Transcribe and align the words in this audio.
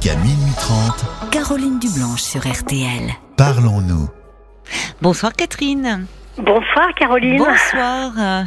Jusqu'à 0.00 0.16
minuit 0.20 0.54
30, 0.56 1.30
Caroline 1.32 1.78
Dublanche 1.80 2.20
sur 2.22 2.40
RTL. 2.42 3.10
parlons-nous. 3.36 4.08
Bonsoir 5.02 5.32
Catherine. 5.32 6.06
Bonsoir 6.36 6.94
Caroline. 6.94 7.38
Bonsoir. 7.38 8.12
Euh, 8.16 8.42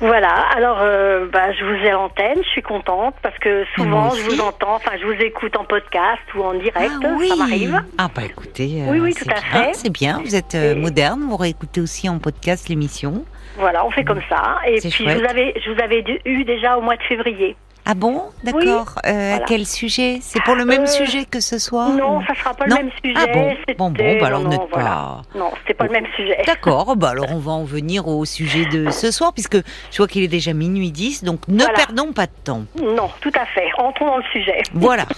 Voilà, 0.00 0.34
alors 0.54 0.78
euh, 0.80 1.26
bah, 1.32 1.52
je 1.52 1.64
vous 1.64 1.86
ai 1.86 1.90
l'antenne, 1.92 2.38
je 2.42 2.48
suis 2.50 2.62
contente 2.62 3.14
parce 3.22 3.38
que 3.38 3.64
souvent 3.74 4.10
je 4.10 4.22
vous 4.22 4.40
entends, 4.40 4.74
enfin 4.74 4.92
je 5.00 5.06
vous 5.06 5.12
écoute 5.22 5.56
en 5.56 5.64
podcast 5.64 6.20
ou 6.36 6.42
en 6.42 6.52
direct, 6.54 6.90
Ah 7.04 7.14
oui. 7.18 7.28
ça 7.28 7.36
m'arrive. 7.36 7.82
Ah 7.96 8.08
bah 8.14 8.22
écoutez, 8.24 8.82
Oui, 8.88 9.00
oui, 9.00 9.14
c'est 9.16 9.24
tout 9.24 9.30
à 9.30 9.40
bien, 9.40 9.62
fait. 9.64 9.74
C'est 9.74 9.90
bien, 9.92 10.20
vous 10.22 10.34
êtes 10.36 10.54
euh, 10.54 10.72
Et- 10.72 10.78
moderne, 10.78 11.20
vous 11.28 11.36
réécoutez 11.36 11.80
aussi 11.80 12.08
en 12.08 12.18
podcast 12.18 12.68
l'émission. 12.68 13.24
Voilà, 13.58 13.84
on 13.86 13.90
fait 13.90 14.04
comme 14.04 14.22
ça. 14.28 14.56
Et 14.66 14.80
C'est 14.80 14.88
puis 14.90 15.04
chouette. 15.04 15.16
je 15.18 15.22
vous 15.24 15.30
avais, 15.30 15.54
je 15.64 15.70
vous 15.70 15.80
avais 15.82 16.04
eu 16.26 16.44
déjà 16.44 16.76
au 16.76 16.82
mois 16.82 16.96
de 16.96 17.02
février. 17.02 17.56
Ah 17.86 17.94
bon 17.94 18.22
D'accord. 18.44 18.94
Euh, 19.06 19.10
À 19.10 19.28
voilà. 19.30 19.44
quel 19.46 19.66
sujet 19.66 20.18
C'est 20.22 20.42
pour 20.44 20.54
le 20.54 20.64
même 20.64 20.82
Euh, 20.82 20.86
sujet 20.86 21.24
que 21.24 21.40
ce 21.40 21.58
soir 21.58 21.90
non, 21.90 22.20
ça 22.26 22.34
sera 22.34 22.54
pas 22.54 22.66
Non. 22.66 22.76
le 22.76 22.82
même 22.84 22.92
sujet. 23.02 23.16
Ah 23.16 23.26
bon 23.32 23.54
Bon, 23.78 23.90
bon, 23.90 24.18
bah 24.20 24.26
alors 24.26 24.40
non, 24.42 24.68
voilà. 24.70 24.88
pas... 24.88 25.22
Non, 25.34 25.50
c'était 25.60 25.74
pas 25.74 25.84
le 25.86 25.92
même 25.92 26.06
sujet. 26.14 26.42
D'accord, 26.46 26.94
bah 26.96 27.08
alors 27.12 27.26
on 27.32 27.38
va 27.38 27.52
en 27.52 27.64
venir 27.64 28.06
au 28.06 28.24
sujet 28.24 28.66
de 28.66 28.90
ce 28.90 29.10
soir, 29.10 29.32
puisque 29.32 29.56
je 29.90 29.96
vois 29.96 30.06
qu'il 30.06 30.22
est 30.22 30.28
déjà 30.28 30.52
minuit 30.52 30.92
10, 30.92 31.24
donc 31.24 31.48
ne 31.48 31.58
Voilà. 31.62 31.72
perdons 31.74 32.12
pas 32.12 32.26
de 32.26 32.32
temps. 32.44 32.62
Non, 32.80 33.10
tout 33.20 33.32
à 33.34 33.46
fait. 33.46 33.68
Entrons 33.78 34.06
dans 34.06 34.16
le 34.18 34.24
sujet. 34.32 34.62
Voilà. 34.74 35.04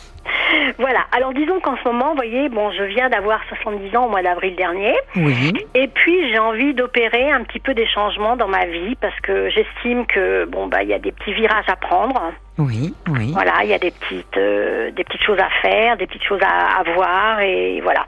Voilà. 0.79 1.07
Alors 1.13 1.33
disons 1.33 1.61
qu'en 1.61 1.77
ce 1.77 1.85
moment, 1.89 2.11
vous 2.11 2.17
voyez, 2.17 2.49
bon, 2.49 2.71
je 2.73 2.85
viens 2.85 3.09
d'avoir 3.09 3.41
70 3.49 3.97
ans 3.97 4.07
au 4.07 4.09
mois 4.11 4.23
d'avril 4.23 4.57
dernier. 4.57 4.95
Oui. 5.17 5.53
Et 5.75 5.89
puis 5.89 6.31
j'ai 6.31 6.39
envie 6.39 6.75
d'opérer 6.75 7.31
un 7.31 7.43
petit 7.45 7.61
peu 7.61 7.75
des 7.75 7.87
changements 7.87 8.37
dans 8.37 8.49
ma 8.49 8.67
vie 8.67 8.95
parce 9.01 9.19
que 9.21 9.51
j'estime 9.51 10.07
que 10.07 10.45
bon 10.47 10.67
bah 10.67 10.83
il 10.83 10.89
y 10.89 10.95
a 10.95 10.99
des 10.99 11.13
petits 11.13 11.33
virages 11.33 11.69
à 11.69 11.77
prendre. 11.77 12.33
Oui, 12.59 12.95
oui. 13.09 13.31
Voilà, 13.33 13.53
il 13.63 13.71
y 13.71 13.75
a 13.75 13.79
des 13.79 13.91
petites 13.91 14.37
euh, 14.37 14.91
des 14.91 15.05
petites 15.05 15.23
choses 15.23 15.39
à 15.39 15.49
faire, 15.63 15.97
des 15.97 16.07
petites 16.07 16.25
choses 16.25 16.43
à, 16.43 16.81
à 16.81 16.83
voir 16.95 17.41
et 17.41 17.81
voilà. 17.81 18.07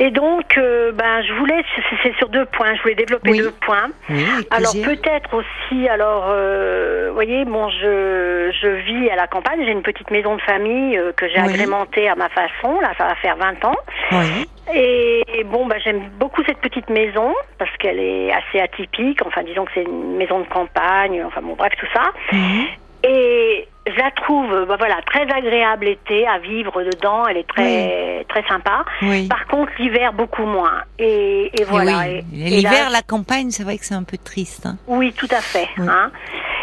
Et 0.00 0.10
donc 0.10 0.58
euh, 0.58 0.92
ben 0.92 1.22
je 1.22 1.32
voulais 1.34 1.62
c'est- 2.02 2.16
sur 2.18 2.28
deux 2.28 2.44
points, 2.46 2.74
je 2.74 2.82
voulais 2.82 2.94
développer 2.94 3.30
Oui. 3.30 3.38
deux 3.38 3.52
points. 3.52 3.88
Oui, 4.10 4.24
Alors 4.50 4.72
peut-être 4.72 5.34
aussi 5.34 5.88
alors 5.88 6.26
euh, 6.28 7.06
vous 7.08 7.14
voyez 7.14 7.44
bon 7.44 7.68
je 7.70 8.50
je 8.60 8.68
vis 8.68 9.08
à 9.10 9.16
la 9.16 9.26
campagne, 9.26 9.60
j'ai 9.64 9.70
une 9.72 9.82
petite 9.82 10.10
maison 10.10 10.34
de 10.36 10.40
famille 10.42 10.96
euh, 10.98 11.12
que 11.12 11.28
j'ai 11.28 11.40
Oui. 11.40 11.48
agrémentée 11.48 12.08
à 12.08 12.14
ma 12.16 12.28
façon, 12.28 12.80
là 12.80 12.92
ça 12.98 13.06
va 13.06 13.14
faire 13.16 13.36
20 13.36 13.64
ans. 13.64 13.76
Oui. 14.12 14.48
Et 14.74 15.44
bon, 15.44 15.66
bah, 15.66 15.76
j'aime 15.84 16.08
beaucoup 16.18 16.42
cette 16.46 16.58
petite 16.58 16.88
maison 16.88 17.34
parce 17.58 17.70
qu'elle 17.76 17.98
est 18.00 18.32
assez 18.32 18.60
atypique. 18.60 19.20
Enfin, 19.26 19.42
disons 19.42 19.66
que 19.66 19.70
c'est 19.74 19.82
une 19.82 20.16
maison 20.16 20.40
de 20.40 20.46
campagne. 20.46 21.22
Enfin, 21.22 21.42
bon, 21.42 21.54
bref, 21.54 21.72
tout 21.78 21.86
ça. 21.92 22.04
Mhm. 22.32 22.64
Et 23.06 23.68
je 23.86 23.96
la 23.98 24.10
trouve, 24.12 24.64
bah, 24.66 24.76
voilà, 24.78 24.96
très 25.06 25.22
agréable 25.30 25.84
l'été 25.86 26.26
à 26.26 26.38
vivre 26.38 26.82
dedans. 26.82 27.26
Elle 27.26 27.36
est 27.38 27.46
très, 27.48 28.24
très 28.28 28.42
sympa. 28.48 28.84
Oui. 29.02 29.28
Par 29.28 29.46
contre, 29.46 29.70
l'hiver 29.78 30.12
beaucoup 30.12 30.44
moins. 30.46 30.82
Et, 30.98 31.50
et 31.60 31.64
voilà. 31.64 31.98
oui. 32.06 32.22
L'hiver, 32.32 32.84
là- 32.84 32.90
la 32.90 33.02
campagne, 33.02 33.50
c'est 33.50 33.62
vrai 33.64 33.76
que 33.78 33.84
c'est 33.84 33.94
un 33.94 34.04
peu 34.04 34.16
triste. 34.16 34.66
hein. 34.66 34.76
oui, 34.86 35.12
tout 35.12 35.28
à 35.30 35.40
fait. 35.40 35.68
Hein. 35.78 36.10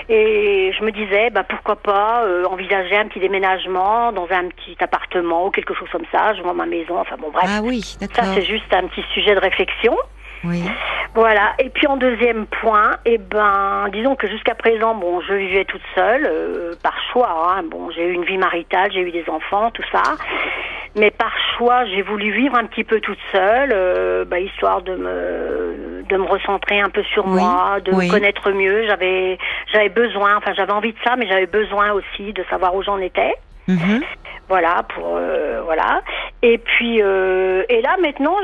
Et 0.10 0.74
je 0.78 0.84
me 0.84 0.92
disais, 0.92 1.30
bah, 1.30 1.44
pourquoi 1.48 1.76
pas 1.78 2.24
euh, 2.26 2.44
envisager 2.46 2.98
un 2.98 3.08
petit 3.08 3.20
déménagement 3.20 4.12
dans 4.12 4.28
un 4.32 4.50
petit 4.50 4.76
appartement 4.82 5.46
ou 5.46 5.52
quelque 5.52 5.74
chose 5.74 5.88
comme 5.92 6.06
ça. 6.12 6.34
Je 6.34 6.42
vends 6.42 6.54
ma 6.56 6.66
maison. 6.66 7.00
Enfin, 7.00 7.16
bon, 7.20 7.30
bref. 7.32 7.46
Ah 7.48 7.62
oui, 7.64 7.82
Ça, 7.82 8.24
c'est 8.34 8.44
juste 8.46 8.74
un 8.74 8.88
petit 8.88 9.04
sujet 9.14 9.36
de 9.36 9.40
réflexion. 9.40 9.96
Oui. 10.44 10.64
Voilà. 11.14 11.54
Et 11.60 11.70
puis 11.70 11.88
en 11.88 11.98
deuxième 11.98 12.46
point, 12.46 12.92
eh 13.06 13.18
ben, 13.18 13.90
disons 13.92 14.16
que 14.16 14.28
jusqu'à 14.28 14.56
présent, 14.56 14.96
bon, 14.96 15.20
je 15.22 15.34
vivais 15.34 15.66
toute 15.66 15.82
seule, 15.94 16.26
euh, 16.26 16.74
par 16.82 16.96
choix. 17.12 17.54
Hein. 17.58 17.64
Bon, 17.70 17.90
j'ai 17.92 18.06
eu 18.08 18.14
une 18.14 18.24
vie 18.24 18.38
maritale, 18.38 18.92
j'ai 18.94 19.02
eu 19.02 19.12
des 19.12 19.26
enfants, 19.30 19.72
tout 19.72 19.84
ça. 19.92 20.04
Mais 20.96 21.12
par 21.12 21.32
choix, 21.58 21.86
j'ai 21.86 22.02
voulu 22.02 22.32
vivre 22.32 22.56
un 22.58 22.66
petit 22.66 22.84
peu 22.84 23.00
toute 23.02 23.20
seule, 23.32 23.72
euh, 23.74 24.26
bah, 24.26 24.40
histoire 24.40 24.82
de 24.82 24.96
me 24.96 26.04
de 26.10 26.18
me 26.18 26.26
recentrer 26.26 26.82
un 26.82 26.90
peu 26.90 27.04
sur 27.04 27.26
Oui, 27.26 27.40
moi, 27.42 27.80
de 27.86 27.92
oui. 27.94 28.08
me 28.08 28.12
connaître 28.12 28.52
mieux. 28.52 28.86
J'avais 28.88 29.38
j'avais 29.72 29.90
besoin, 29.90 30.36
enfin 30.38 30.54
j'avais 30.54 30.74
envie 30.74 30.92
de 30.92 30.98
ça, 31.04 31.16
mais 31.18 31.28
j'avais 31.28 31.46
besoin 31.46 31.92
aussi 31.92 32.34
de 32.34 32.44
savoir 32.50 32.76
où 32.76 32.84
j'en 32.84 32.98
étais. 33.00 33.34
Mhm. 33.72 34.02
Voilà 34.50 34.84
pour 34.94 35.16
euh, 35.16 35.62
voilà. 35.64 36.02
Et 36.44 36.58
puis 36.58 37.02
euh, 37.02 37.64
et 37.70 37.82
là 37.82 37.96
maintenant 38.02 38.36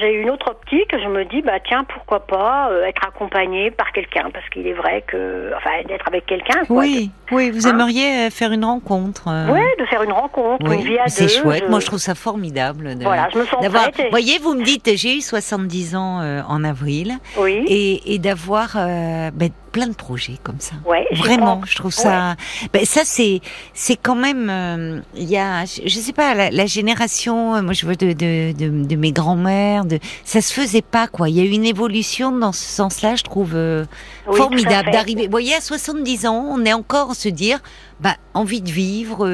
j'ai 0.00 0.12
une 0.14 0.28
autre 0.30 0.50
optique. 0.50 0.90
Je 0.92 1.06
me 1.08 1.24
dis 1.24 1.40
bah 1.40 1.60
tiens 1.64 1.84
pourquoi 1.84 2.26
pas 2.26 2.68
euh, 2.72 2.84
être 2.86 3.06
accompagnée 3.06 3.70
par 3.70 3.92
quelqu'un 3.92 4.30
parce 4.32 4.48
qu'il 4.48 4.66
est 4.66 4.72
vrai 4.72 5.04
que 5.06 5.52
enfin 5.56 5.70
d'être 5.86 6.08
avec 6.08 6.26
quelqu'un. 6.26 6.62
Oui, 6.68 7.10
oui, 7.30 7.50
vous 7.52 7.68
Hein 7.68 7.70
aimeriez 7.70 8.28
faire 8.30 8.50
une 8.50 8.64
rencontre. 8.64 9.28
Ouais, 9.52 9.62
de 9.78 9.84
faire 9.86 10.02
une 10.02 10.10
rencontre, 10.12 10.66
oui, 10.68 10.76
une 10.76 10.82
vie 10.82 10.98
à 10.98 11.06
c'est 11.06 11.24
deux. 11.24 11.28
chouette. 11.28 11.62
je- 11.66 11.70
Moi, 11.70 11.78
je 11.78 11.86
trouve 11.86 12.00
ça 12.00 12.16
formidable. 12.16 12.96
De, 12.98 13.04
Voilà, 13.04 13.28
je 13.32 13.38
me 13.38 13.44
sens 13.44 13.64
prête. 13.64 14.00
et- 14.00 14.04
Vous 14.04 14.10
voyez, 14.10 14.38
vous 14.40 14.54
me 14.54 14.64
dites, 14.64 14.90
j'ai 14.96 15.16
eu 15.18 15.20
70 15.20 15.94
ans 15.94 16.20
en 16.48 16.64
avril, 16.64 17.12
Oui. 17.38 17.64
et, 17.68 18.14
et 18.14 18.18
d'avoir 18.18 18.70
ben, 18.74 19.50
plein 19.72 19.86
de 19.88 19.94
projets 19.94 20.36
comme 20.42 20.60
ça. 20.60 20.74
Ouais, 20.84 21.06
Vraiment, 21.12 21.62
je 21.66 21.74
trouve 21.76 21.92
ça. 21.92 22.36
Ben, 22.72 22.84
ça, 22.84 23.00
c'est, 23.04 23.40
c'est 23.74 23.96
quand 23.96 24.14
même. 24.14 24.48
euh, 24.50 25.00
Il 25.16 25.24
y 25.28 25.36
a, 25.38 25.64
je, 25.64 25.82
je 25.86 25.98
sais 25.98 26.12
pas, 26.12 26.34
la, 26.34 26.50
la 26.50 26.66
génération. 26.66 27.56
euh, 27.56 27.62
Moi, 27.62 27.72
je 27.72 27.84
vois 27.86 27.94
de, 27.94 28.12
de, 28.12 28.52
de, 28.52 28.84
de 28.84 28.96
mes 28.96 29.12
grands-mères. 29.12 29.84
De, 29.84 29.98
ça 30.24 30.40
se 30.40 30.52
faisait 30.52 30.82
pas, 30.82 31.08
quoi. 31.08 31.28
Il 31.28 31.36
y 31.36 31.40
a 31.40 31.44
eu 31.44 31.50
une 31.50 31.64
évolution 31.64 32.30
dans 32.30 32.52
ce 32.52 32.64
sens-là, 32.64 33.14
je 33.16 33.22
trouve 33.22 33.52
euh, 33.54 33.84
Oui, 34.28 34.36
formidable 34.36 34.90
d'arriver. 34.90 35.24
Vous 35.24 35.30
voyez, 35.30 35.54
à 35.54 35.60
70 35.60 36.26
ans, 36.26 36.44
on 36.50 36.64
est 36.64 36.72
encore 36.74 37.10
à 37.12 37.14
se 37.14 37.28
dire, 37.30 37.58
bah, 38.00 38.16
envie 38.34 38.60
de 38.60 38.70
vivre, 38.70 39.26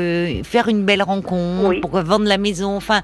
faire 0.45 0.69
une 0.69 0.85
belle 0.85 1.03
rencontre, 1.03 1.69
Oui. 1.69 1.81
pour 1.81 1.91
vendre 2.03 2.27
la 2.27 2.39
maison. 2.39 2.77
Enfin. 2.77 3.03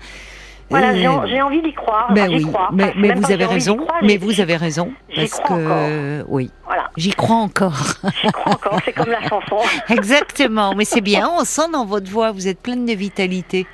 Voilà, 0.71 0.97
j'ai 0.97 1.06
en- 1.06 1.27
j'ai 1.27 1.43
envie 1.43 1.61
d'y 1.61 1.75
croire. 1.75 2.11
ben 2.15 2.27
oui, 2.28 2.43
crois. 2.43 2.71
mais, 2.72 2.93
mais 2.97 3.12
vous 3.12 3.31
avez 3.31 3.45
raison. 3.45 3.77
mais 4.03 4.16
vous 4.16 4.41
avez 4.41 4.56
raison 4.56 4.91
j'y 5.11 5.16
parce 5.28 5.41
crois 5.41 5.59
que 5.59 6.25
oui, 6.27 6.51
Voilà, 6.64 6.64
j'y 6.97 7.10
crois 7.10 7.37
encore. 7.37 7.97
j'y 8.22 8.31
crois 8.32 8.53
encore. 8.53 8.78
C'est 8.84 8.93
comme 8.93 9.10
la 9.10 9.22
chanson. 9.28 9.59
Exactement, 9.88 10.75
mais 10.75 10.84
c'est 10.84 11.00
bien, 11.00 11.28
on 11.28 11.44
sent 11.44 11.69
dans 11.72 11.84
votre 11.84 12.10
voix, 12.10 12.32
vous 12.32 12.49
êtes 12.49 12.60
pleine 12.60 12.87
de 12.87 12.93
vitalité. 12.93 13.66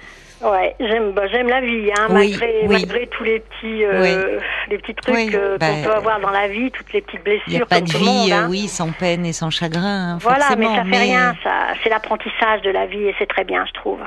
Ouais, 0.43 0.75
j'aime 0.81 1.12
bah, 1.12 1.23
j'aime 1.31 1.49
la 1.49 1.61
vie, 1.61 1.91
hein, 1.99 2.06
Oui, 2.09 2.15
malgré, 2.31 2.61
oui. 2.62 2.69
malgré 2.69 3.06
tous 3.09 3.25
les 3.25 3.41
petits 3.41 3.84
euh, 3.84 4.39
les 4.71 4.78
petits 4.78 4.95
trucs 4.95 5.34
euh, 5.34 5.59
bah, 5.59 5.67
qu'on 5.69 5.83
peut 5.83 5.93
avoir 5.95 6.19
dans 6.21 6.31
la 6.31 6.49
vie, 6.49 6.71
toutes 6.71 6.91
les 6.95 7.03
petites 7.03 7.23
blessures 7.23 7.45
Il 7.49 7.56
n'y 7.56 7.61
a 7.62 7.67
pas 7.67 7.81
de 7.83 7.93
monde. 7.93 8.25
vie, 8.25 8.33
hein. 8.33 8.45
euh, 8.45 8.49
oui, 8.51 8.67
sans 8.69 8.91
peine 8.93 9.27
et 9.27 9.33
sans 9.34 9.51
chagrin, 9.51 10.15
hein, 10.15 10.19
Voilà, 10.23 10.56
mais 10.56 10.65
ça 10.67 10.84
fait 10.84 10.97
rien, 10.99 11.34
ça, 11.45 11.51
c'est 11.83 11.91
l'apprentissage 11.91 12.62
de 12.62 12.71
la 12.71 12.87
vie 12.87 13.03
et 13.05 13.15
c'est 13.19 13.27
très 13.28 13.45
bien, 13.45 13.65
je 13.67 13.73
trouve. 13.78 13.99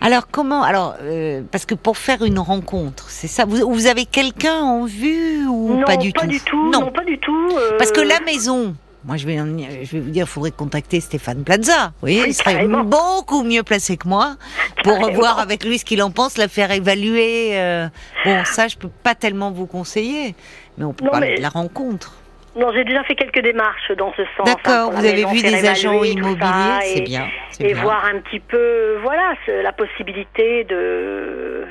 Alors 0.00 0.28
comment 0.30 0.62
Alors 0.62 0.94
euh, 1.02 1.42
parce 1.52 1.66
que 1.66 1.74
pour 1.74 1.98
faire 1.98 2.22
une 2.24 2.38
rencontre, 2.38 3.10
c'est 3.10 3.28
ça. 3.28 3.44
Vous, 3.44 3.70
vous 3.70 3.86
avez 3.86 4.06
quelqu'un 4.06 4.60
en 4.60 4.84
vue 4.86 5.46
ou 5.46 5.74
non, 5.78 5.84
pas 5.84 5.96
du 5.98 6.12
tout? 6.12 6.26
du 6.26 6.40
tout. 6.40 6.70
Non, 6.70 6.90
pas 6.90 7.04
du 7.04 7.18
tout. 7.18 7.48
Parce 7.76 7.92
que 7.92 8.00
la 8.00 8.20
maison, 8.20 8.74
moi 9.04 9.16
je 9.16 9.26
vais, 9.26 9.40
en- 9.40 9.46
je 9.58 9.90
vais 9.92 10.00
vous 10.00 10.10
dire, 10.10 10.24
il 10.24 10.28
faudrait 10.30 10.50
contacter 10.52 11.00
Stéphane 11.00 11.44
Plaza. 11.44 11.86
Vous 11.86 11.92
voyez, 12.02 12.22
Oui, 12.22 12.28
il 12.28 12.34
serait 12.34 12.54
carrément. 12.54 12.84
beaucoup 12.84 13.42
mieux 13.42 13.62
placé 13.62 13.96
que 13.96 14.06
moi 14.08 14.36
pour 14.84 14.94
Carrément. 14.98 15.06
revoir 15.08 15.38
avec 15.38 15.64
lui 15.64 15.78
ce 15.78 15.84
qu'il 15.84 16.02
en 16.02 16.10
pense, 16.10 16.38
la 16.38 16.48
faire 16.48 16.70
évaluer. 16.70 17.58
euh. 17.58 17.88
Bon, 18.24 18.44
ça 18.44 18.68
je 18.68 18.76
peux 18.76 18.90
pas 19.02 19.14
tellement 19.14 19.50
vous 19.50 19.66
conseiller, 19.66 20.34
mais 20.78 20.84
on 20.84 20.92
peut 20.92 21.04
Non, 21.04 21.10
parler 21.10 21.28
mais- 21.30 21.36
de 21.36 21.42
la 21.42 21.48
rencontre. 21.48 22.14
Non, 22.54 22.70
j'ai 22.74 22.84
déjà 22.84 23.02
fait 23.04 23.14
quelques 23.14 23.40
démarches 23.42 23.92
dans 23.96 24.12
ce 24.12 24.22
sens. 24.36 24.40
hein, 24.40 24.42
D'accord, 24.44 24.90
vous 24.92 24.98
avez 25.06 25.24
vu 25.24 25.40
des 25.40 25.66
agents 25.66 26.02
immobiliers, 26.04 26.80
c'est 26.82 27.00
bien. 27.00 27.26
Et 27.60 27.72
bien. 27.72 27.82
voir 27.82 28.04
un 28.04 28.18
petit 28.20 28.40
peu, 28.40 28.98
voilà, 29.02 29.32
la 29.62 29.72
possibilité 29.72 30.64
de, 30.64 31.64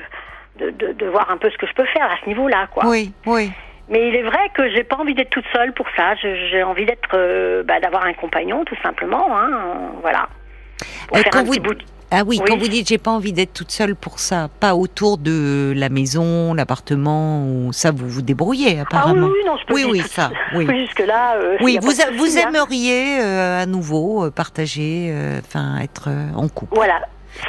de, 0.58 0.70
de, 0.70 0.92
de 0.92 1.06
voir 1.06 1.30
un 1.30 1.36
peu 1.36 1.50
ce 1.50 1.56
que 1.56 1.68
je 1.68 1.72
peux 1.74 1.86
faire 1.86 2.10
à 2.10 2.16
ce 2.24 2.28
niveau-là, 2.28 2.66
quoi. 2.74 2.84
Oui, 2.86 3.12
oui. 3.26 3.52
Mais 3.88 4.08
il 4.08 4.14
est 4.14 4.22
vrai 4.22 4.38
que 4.54 4.70
j'ai 4.70 4.84
pas 4.84 4.96
envie 4.96 5.14
d'être 5.14 5.30
toute 5.30 5.44
seule 5.52 5.72
pour 5.72 5.86
ça. 5.96 6.14
J'ai 6.16 6.62
envie 6.62 6.86
d'être, 6.86 7.10
euh, 7.14 7.62
bah, 7.62 7.80
d'avoir 7.80 8.04
un 8.06 8.12
compagnon, 8.14 8.64
tout 8.64 8.76
simplement. 8.82 9.36
Hein, 9.36 9.50
euh, 9.52 9.74
voilà. 10.00 10.28
Pour 11.08 11.18
Euh, 11.18 11.20
faire 11.22 11.30
quand 11.32 11.38
un 11.40 11.44
vous- 11.44 11.50
petit 11.52 11.60
bout. 11.60 11.74
de- 11.74 11.84
Ah 12.14 12.24
oui, 12.26 12.38
Oui. 12.38 12.44
quand 12.46 12.58
vous 12.58 12.68
dites 12.68 12.86
j'ai 12.88 12.98
pas 12.98 13.10
envie 13.10 13.32
d'être 13.32 13.54
toute 13.54 13.70
seule 13.70 13.94
pour 13.96 14.18
ça, 14.18 14.48
pas 14.60 14.74
autour 14.74 15.16
de 15.16 15.72
la 15.74 15.88
maison, 15.88 16.52
l'appartement, 16.52 17.42
ou 17.46 17.72
ça 17.72 17.90
vous 17.90 18.06
vous 18.06 18.20
débrouillez 18.20 18.66
Ah 18.68 18.74
oui, 18.74 18.80
apparemment. 18.82 19.26
oui, 19.28 19.38
non, 19.46 19.56
je 19.56 19.64
peux 19.64 19.72
Oui, 19.74 19.80
vivre 19.80 19.92
oui, 19.92 20.00
toute 20.02 20.10
ça, 20.10 20.30
oui. 20.54 20.66
Jusque 20.78 20.98
là. 21.06 21.36
Oui, 21.62 21.78
vous, 21.80 22.02
a- 22.02 22.10
vous 22.10 22.36
aimeriez 22.38 23.18
euh, 23.22 23.62
à 23.62 23.66
nouveau 23.66 24.26
euh, 24.26 24.30
partager, 24.30 25.08
euh, 25.10 25.38
enfin 25.38 25.78
être 25.82 26.08
euh, 26.08 26.26
en 26.36 26.48
couple. 26.48 26.74
Voilà. 26.74 27.00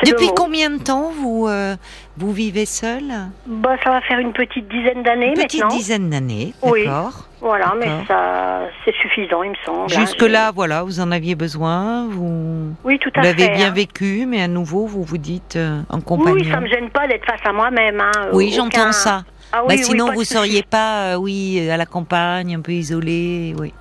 Depuis 0.06 0.30
combien 0.36 0.70
de 0.70 0.82
temps 0.82 1.12
vous 1.12 1.48
euh, 1.48 1.76
vous 2.18 2.32
vivez 2.32 2.66
seul? 2.66 3.04
Bah, 3.46 3.76
ça 3.84 3.90
va 3.92 4.02
faire 4.02 4.20
une 4.20 4.34
petite 4.34 4.68
dizaine 4.68 5.04
d'années 5.04 5.28
Une 5.28 5.34
petite 5.34 5.62
maintenant. 5.62 5.76
dizaine 5.78 6.10
d'années, 6.10 6.54
Oui. 6.62 6.86
d'accord. 6.86 7.28
Voilà, 7.42 7.74
mais 7.78 7.88
ça, 8.08 8.62
c'est 8.86 8.96
suffisant, 8.96 9.44
il 9.44 9.50
me 9.52 9.56
semble. 9.66 9.82
hein. 9.94 10.00
Jusque 10.00 10.22
là, 10.22 10.52
voilà, 10.56 10.84
vous 10.84 11.02
en 11.02 11.12
aviez 11.12 11.36
besoin, 11.36 12.08
vous, 12.08 12.74
Oui, 12.86 12.98
tout 13.00 13.10
l'avez 13.16 13.50
bien 13.50 13.68
hein. 13.68 13.72
vécu, 13.72 14.26
mais 14.26 14.42
à 14.42 14.48
nouveau 14.48 14.86
vous 14.88 15.04
vous 15.04 15.18
dites 15.18 15.58
euh, 15.58 15.82
en 15.90 15.98
Oui, 15.98 16.04
compagnon. 16.04 16.36
oui, 16.36 16.50
ça 16.50 16.62
me 16.62 16.68
gêne 16.68 16.90
pas 16.90 17.06
d'être 17.08 17.26
face 17.26 17.42
à 17.46 17.52
moi-même. 17.52 18.00
Hein. 18.00 18.12
Oui, 18.32 18.48
Aucun- 18.58 18.64
j'entends 18.80 18.92
ça. 18.94 19.24
Ah, 19.52 19.58
Bah, 19.58 19.66
oui, 19.70 19.76
oui, 19.78 19.84
sinon 19.84 20.06
vous 20.14 20.20
souci. 20.24 20.34
seriez 20.34 20.64
pas, 20.64 21.14
euh, 21.14 21.16
oui, 21.16 21.70
à 21.70 21.76
la 21.78 21.86
campagne, 21.86 22.56
un 22.56 22.62
peu 22.62 22.72
isolé, 22.72 23.54
oui. 23.60 23.74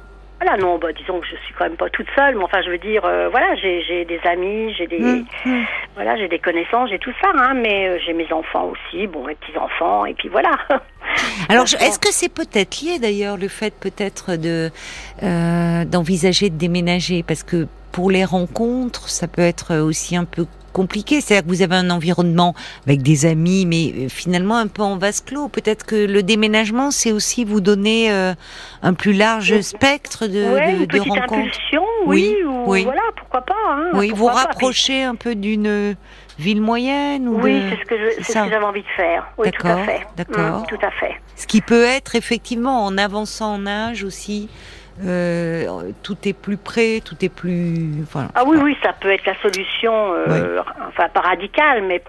Voilà, 0.43 0.57
non, 0.61 0.77
bah, 0.77 0.89
disons 0.93 1.21
que 1.21 1.27
je 1.27 1.37
suis 1.45 1.55
quand 1.57 1.65
même 1.65 1.77
pas 1.77 1.89
toute 1.89 2.09
seule, 2.17 2.35
mais 2.35 2.43
enfin, 2.43 2.63
je 2.65 2.71
veux 2.71 2.79
dire, 2.79 3.05
euh, 3.05 3.29
voilà, 3.29 3.55
j'ai 3.55 3.81
j'ai 3.87 4.05
des 4.05 4.19
amis, 4.25 4.75
j'ai 4.77 4.89
des, 4.89 5.01
Hum, 5.01 5.25
hum. 5.47 5.65
voilà, 5.95 6.17
j'ai 6.17 6.27
des 6.27 6.41
connaissances, 6.41 6.91
j'ai 6.91 6.99
tout 6.99 7.13
ça, 7.23 7.29
hein, 7.33 7.55
mais 7.55 7.89
euh, 7.89 7.99
j'ai 8.05 8.13
mes 8.13 8.31
enfants 8.33 8.73
aussi, 8.73 9.07
bon, 9.07 9.25
mes 9.25 9.37
petits 9.37 9.57
enfants, 9.57 10.05
et 10.05 10.15
puis 10.15 10.29
voilà. 10.29 10.51
Alors, 11.49 11.65
est-ce 11.65 11.99
que 12.01 12.11
c'est 12.11 12.33
peut-être 12.33 12.81
lié 12.81 12.99
d'ailleurs 12.99 13.37
le 13.37 13.47
fait 13.47 13.73
peut-être 13.73 14.35
de 14.35 14.71
euh, 15.23 15.85
d'envisager 15.85 16.51
de 16.51 16.57
déménager? 16.57 17.23
Parce 17.23 17.45
que 17.45 17.69
pour 17.93 18.11
les 18.11 18.25
rencontres, 18.25 19.09
ça 19.09 19.29
peut 19.29 19.43
être 19.43 19.77
aussi 19.77 20.17
un 20.17 20.25
peu 20.25 20.47
compliqué. 20.73 21.21
C'est-à-dire 21.21 21.45
que 21.49 21.55
vous 21.55 21.63
avez 21.63 21.77
un 21.77 21.91
environnement 21.91 22.55
avec 22.87 23.03
des 23.03 23.27
amis, 23.27 23.67
mais 23.67 23.93
euh, 24.07 24.09
finalement 24.09 24.57
un 24.57 24.67
peu 24.67 24.83
en 24.83 24.97
vase 24.97 25.21
clos. 25.21 25.49
Peut-être 25.49 25.87
que 25.87 25.95
le 25.97 26.23
déménagement, 26.23 26.91
c'est 26.91 27.13
aussi 27.13 27.45
vous 27.45 27.61
donner 27.61 28.11
euh, 28.13 28.35
un 28.83 28.95
plus 28.95 29.13
large 29.13 29.61
spectre 29.61 30.27
de, 30.27 30.55
ouais, 30.55 30.73
de- 30.73 30.77
une 30.79 30.81
de 30.81 30.87
petite 30.87 31.09
rencontres. 31.09 31.35
impulsion, 31.35 31.83
oui, 32.07 32.37
Oui, 32.39 32.45
ou 32.47 32.65
oui. 32.71 32.85
voilà, 32.85 33.03
pourquoi 33.17 33.43
pas. 33.43 33.55
Hein, 33.71 33.91
Oui, 33.95 34.13
vous 34.15 34.27
pas. 34.27 34.33
rapprocher 34.35 35.03
un 35.05 35.15
peu 35.15 35.35
d'une 35.35 35.95
ville 36.39 36.63
moyenne 36.63 37.29
ou 37.29 37.41
Oui, 37.43 37.61
de- 37.61 37.69
c'est 37.71 37.77
ce 37.77 37.85
que 37.85 37.97
je- 37.99 38.15
c'est 38.17 38.23
ce 38.25 38.33
ça. 38.33 38.45
que 38.45 38.51
j'avais 38.51 38.65
envie 38.65 38.83
de 38.83 38.87
faire. 38.97 39.27
Oui, 39.39 39.51
tout 39.53 39.67
à 39.67 39.71
D'accord, 39.71 39.85
fait. 39.85 40.07
d'accord. 40.17 40.61
Mm, 40.61 40.67
tout 40.69 40.87
à 40.87 40.91
fait. 40.93 41.15
Ce 41.37 41.47
qui 41.47 41.61
peut 41.61 41.85
être 41.85 42.15
effectivement 42.17 42.85
en 42.85 42.97
avançant 42.99 43.55
en 43.55 43.67
âge 43.67 44.03
aussi, 44.05 44.49
euh, 45.05 45.91
tout 46.03 46.17
est 46.25 46.33
plus 46.33 46.57
près, 46.57 47.01
tout 47.05 47.17
est 47.25 47.29
plus. 47.29 48.03
Voilà. 48.13 48.29
Ah 48.35 48.43
oui, 48.47 48.59
oui, 48.63 48.77
ça 48.83 48.93
peut 48.93 49.11
être 49.11 49.27
la 49.27 49.35
solution, 49.41 49.93
euh, 50.15 50.61
enfin 50.89 51.09
pas 51.13 51.21
radicale, 51.21 51.83
mais 51.87 52.03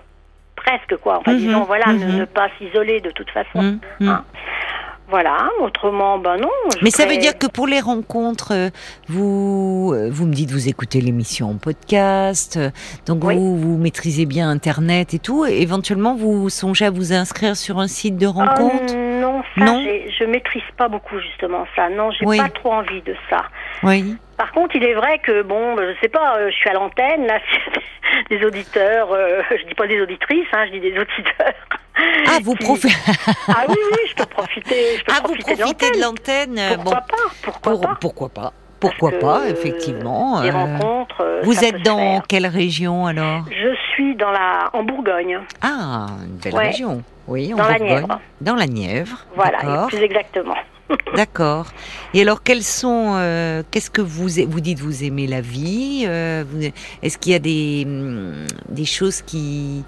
presque 0.55 0.95
quoi. 1.01 1.19
Enfin, 1.19 1.33
Mhm, 1.33 1.37
disons, 1.39 1.63
voilà, 1.63 1.87
ne, 1.93 2.05
mhm. 2.05 2.17
ne 2.19 2.25
pas 2.25 2.47
s'isoler 2.57 3.01
de 3.01 3.11
toute 3.11 3.29
façon. 3.31 3.59
Hum, 3.59 3.79
hum. 4.01 4.07
Ah, 4.09 4.23
Voilà, 5.09 5.49
autrement, 5.61 6.17
ben 6.17 6.37
non. 6.37 6.49
Mais 6.81 6.89
ça 6.89 7.03
ferais- 7.03 7.15
veut 7.15 7.21
dire 7.21 7.37
que 7.37 7.45
pour 7.45 7.67
les 7.67 7.81
rencontres, 7.81 8.53
euh, 8.53 8.69
vous 9.09 9.89
vous 10.09 10.25
me 10.25 10.33
dites 10.33 10.49
vous 10.49 10.69
écoutez 10.69 11.01
l'émission 11.01 11.49
en 11.51 11.55
podcast, 11.55 12.57
donc 13.05 13.23
Oui. 13.23 13.35
vous 13.35 13.57
vous 13.57 13.77
maîtrisez 13.77 14.25
bien 14.25 14.49
Internet 14.49 15.13
et 15.13 15.19
tout. 15.19 15.45
Et 15.45 15.61
éventuellement, 15.61 16.15
vous 16.15 16.49
songez 16.49 16.85
à 16.85 16.89
vous 16.89 17.13
inscrire 17.13 17.55
sur 17.57 17.79
un 17.79 17.87
site 17.87 18.17
de 18.17 18.25
Ah, 18.27 18.31
rencontre? 18.31 18.95
non, 18.95 19.32
ça, 19.57 19.65
Non 19.65 19.83
je 19.83 20.23
maîtrise 20.25 20.63
pas 20.77 20.87
beaucoup 20.87 21.19
justement 21.19 21.65
ça. 21.75 21.89
Non, 21.89 22.11
j'ai 22.11 22.25
Oui. 22.25 22.37
pas 22.37 22.49
trop 22.49 22.73
envie 22.73 23.01
de 23.01 23.15
ça. 23.29 23.43
Oui. 23.83 24.15
Par 24.37 24.51
contre, 24.51 24.75
il 24.75 24.83
est 24.83 24.93
vrai 24.95 25.19
que 25.19 25.41
bon, 25.43 25.77
je 25.77 25.95
sais 26.01 26.09
pas, 26.09 26.37
euh, 26.37 26.49
je 26.49 26.55
suis 26.55 26.69
à 26.69 26.73
l'antenne 26.73 27.25
là, 27.27 27.39
des 28.29 28.43
auditeurs, 28.43 29.11
euh, 29.11 29.41
je 29.51 29.63
dis 29.67 29.75
pas 29.75 29.87
des 29.87 30.01
auditrices, 30.01 30.47
hein, 30.53 30.65
je 30.67 30.71
dis 30.71 30.79
des 30.79 30.97
auditeurs. 30.99 31.53
Ah, 32.27 32.39
vous 32.43 32.55
profitez. 32.59 32.93
Ah 33.47 33.65
oui, 33.69 33.75
oui, 33.91 33.97
je 34.09 34.15
peux 34.15 34.25
profiter, 34.25 34.97
je 34.97 35.03
peux 35.03 35.11
Ah, 35.15 35.19
vous 35.23 35.33
profiter 35.35 35.55
profitez 35.55 35.91
de 35.91 36.01
l'antenne. 36.01 36.57
euh, 36.57 36.75
Pourquoi 36.75 37.01
pas 37.01 37.15
Pourquoi 37.43 37.71
pour- 37.71 37.81
pas 37.81 37.97
pourquoi 38.01 38.29
pas 38.29 38.53
Pourquoi 38.89 39.11
pas, 39.19 39.41
euh, 39.41 39.49
effectivement. 39.51 40.41
Des 40.41 40.49
euh, 40.49 40.51
rencontres. 40.51 41.21
euh, 41.21 41.41
Vous 41.43 41.63
êtes 41.63 41.81
dans 41.83 42.21
quelle 42.27 42.45
région 42.47 43.05
alors? 43.05 43.45
Je 43.49 43.73
suis 43.93 44.15
dans 44.15 44.31
la 44.31 44.69
en 44.73 44.83
Bourgogne, 44.83 45.39
Ah, 45.61 46.07
une 46.25 46.35
belle 46.37 46.53
Ouais. 46.53 46.67
région. 46.67 47.01
Oui, 47.27 47.53
en 47.53 47.57
Dans 47.57 47.63
la 47.63 47.77
Bourgogne. 47.79 47.87
Nièvre. 47.99 48.19
Dans 48.41 48.55
la 48.55 48.67
Nièvre. 48.67 49.17
voilà, 49.35 49.87
plus 49.87 49.99
exactement. 50.03 50.55
D'accord. 51.15 51.67
Et 52.13 52.21
alors, 52.21 52.43
quels 52.43 52.61
sont, 52.63 53.13
euh, 53.15 53.63
qu'est-ce 53.71 53.89
que 53.89 54.01
vous, 54.01 54.27
vous 54.47 54.59
dites, 54.59 54.79
vous 54.79 55.03
aimez 55.05 55.27
la 55.27 55.39
vie 55.39 56.03
euh, 56.05 56.43
Est-ce 57.01 57.17
qu'il 57.17 57.31
y 57.31 57.35
a 57.35 57.39
des, 57.39 57.83
hum, 57.87 58.45
des 58.67 58.83
choses 58.85 59.21
qui, 59.21 59.83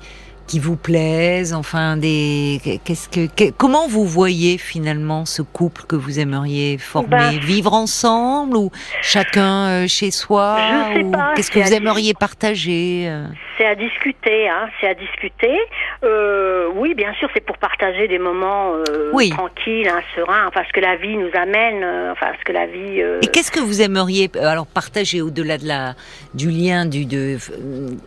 qui 0.47 0.59
vous 0.59 0.75
plaisent 0.75 1.53
Enfin, 1.53 1.97
des, 1.97 2.79
qu'est-ce 2.83 3.09
que, 3.09 3.27
que- 3.27 3.51
comment 3.51 3.87
vous 3.87 4.05
voyez 4.05 4.57
finalement 4.57 5.25
ce 5.25 5.41
couple 5.41 5.83
que 5.87 5.95
vous 5.95 6.19
aimeriez 6.19 6.77
former? 6.77 7.09
Ben, 7.09 7.39
Vivre 7.39 7.73
ensemble 7.73 8.57
ou 8.57 8.71
chacun 9.01 9.67
euh, 9.67 9.87
chez 9.87 10.11
soi 10.11 10.57
ou 11.03 11.11
Qu'est-ce 11.35 11.51
que 11.51 11.59
vous 11.59 11.73
aimeriez 11.73 12.13
partager 12.13 13.05
euh? 13.07 13.27
C'est 13.57 13.65
à 13.65 13.75
discuter, 13.75 14.49
hein, 14.49 14.69
c'est 14.79 14.87
à 14.87 14.93
discuter. 14.93 15.57
Euh, 16.03 16.67
oui, 16.75 16.93
bien 16.93 17.13
sûr, 17.13 17.29
c'est 17.33 17.45
pour 17.45 17.57
partager 17.57 18.07
des 18.07 18.19
moments 18.19 18.73
euh, 18.75 19.11
Oui. 19.13 19.29
tranquilles, 19.29 19.87
hein, 19.87 20.01
sereins, 20.15 20.45
enfin 20.47 20.63
ce 20.67 20.73
que 20.73 20.81
la 20.81 20.97
vie 20.97 21.15
nous 21.15 21.29
amène, 21.33 21.83
euh, 21.83 22.11
enfin 22.11 22.27
ce 22.37 22.43
que 22.43 22.51
la 22.51 22.65
vie. 22.65 22.99
Et 23.21 23.27
qu'est-ce 23.27 23.51
que 23.51 23.61
vous 23.61 23.81
aimeriez 23.81 24.29
alors 24.41 24.67
partager 24.67 25.21
au-delà 25.21 25.57
de 25.57 25.67
la 25.67 25.93
du 26.33 26.49
lien 26.49 26.85
du 26.85 27.05
de 27.05 27.37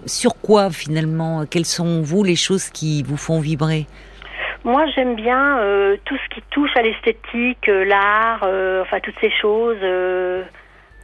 sur 0.07 0.35
quoi 0.41 0.71
finalement 0.71 1.47
quelles 1.51 1.65
sont 1.65 2.03
vous 2.03 2.25
les 2.25 2.37
choses 2.37 2.69
qui 2.69 3.03
vous 3.03 3.17
font 3.17 3.41
vibrer? 3.41 3.87
Moi, 4.65 4.85
j'aime 4.95 5.15
bien 5.15 5.61
tout 6.05 6.17
ce 6.17 6.35
qui 6.35 6.43
touche 6.51 6.77
à 6.77 6.83
l'esthétique, 6.83 7.67
l'art, 7.69 8.43
enfin 8.83 9.01
toutes 9.01 9.19
ces 9.21 9.31
choses, 9.31 9.79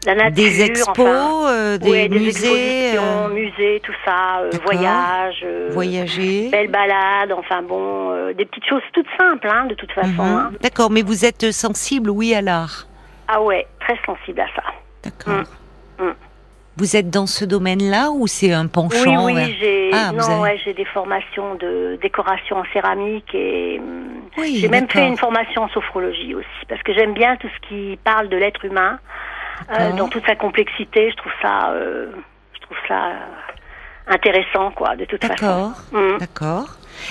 la 0.07 0.15
nature, 0.15 0.33
Des 0.35 0.63
expos, 0.63 0.89
enfin, 0.99 1.49
euh, 1.51 1.79
des 1.79 1.91
ouais, 1.91 2.09
des 2.09 2.19
musées, 2.19 2.99
euh, 2.99 3.29
musées, 3.31 3.81
tout 3.83 3.93
ça, 4.05 4.41
euh, 4.41 4.51
voyages, 4.63 5.43
euh, 5.45 5.69
voyager. 5.73 6.49
belles 6.51 6.71
balades, 6.71 7.33
enfin 7.33 7.63
bon, 7.63 8.33
des 8.33 8.45
petites 8.45 8.67
choses 8.69 8.83
toutes 8.93 9.07
simples, 9.19 9.49
hein, 9.49 9.67
de 9.67 9.75
toute 9.75 9.93
façon. 9.93 10.11
Mhm. 10.11 10.21
hein. 10.37 10.53
D'accord, 10.61 10.91
mais 10.91 11.03
vous 11.03 11.25
êtes 11.25 11.51
sensible, 11.53 12.11
oui, 12.11 12.35
à 12.35 12.43
l'art. 12.43 12.87
Ah 13.29 13.41
ouais, 13.43 13.67
très 13.81 13.99
sensible 14.05 14.41
à 14.41 14.47
ça. 14.55 14.63
D'accord. 15.03 15.43
Mm. 15.99 16.05
Mm. 16.05 16.15
Vous 16.77 16.97
êtes 16.97 17.09
dans 17.09 17.27
ce 17.29 17.45
domaine-là 17.45 18.11
ou 18.11 18.27
c'est 18.27 18.53
un 18.53 18.67
penchant 18.67 19.27
Oui, 19.27 19.35
oui, 19.37 19.57
j'ai 19.61 19.91
Ah, 19.93 20.09
avez- 20.09 20.41
ouais, 20.41 20.61
j'ai 20.65 20.75
des 20.75 20.85
formations 20.87 21.55
de 21.55 21.97
décoration 22.03 22.57
en 22.57 22.65
céramique 22.73 23.33
et 23.33 23.81
Oui, 24.37 24.57
j'ai 24.61 24.69
même 24.69 24.89
fait 24.91 25.07
une 25.07 25.17
formation 25.17 25.63
en 25.63 25.69
sophrologie 25.69 26.35
aussi 26.35 26.67
parce 26.69 26.83
que 26.83 26.93
j'aime 26.93 27.15
bien 27.15 27.37
tout 27.37 27.47
ce 27.49 27.69
qui 27.69 27.97
parle 28.03 28.29
de 28.29 28.37
l'être 28.37 28.65
humain 28.65 28.99
euh, 29.71 29.79
D'accord. 29.79 29.97
dans 29.97 30.09
toute 30.09 30.27
sa 30.27 30.37
complexité. 30.37 31.11
Je 31.11 31.17
trouve 31.17 31.33
ça, 31.43 31.71
euh, 31.73 32.07
je 32.55 32.61
trouve 32.61 32.77
ça 32.89 33.07
euh, 33.07 33.13
intéressant, 34.09 34.71
quoi, 34.73 34.97
de 34.97 35.05
toute 35.05 35.23
façon. 35.25 35.35
D'accord, 35.47 35.73
Mm. 35.93 36.19
d'accord. 36.19 36.67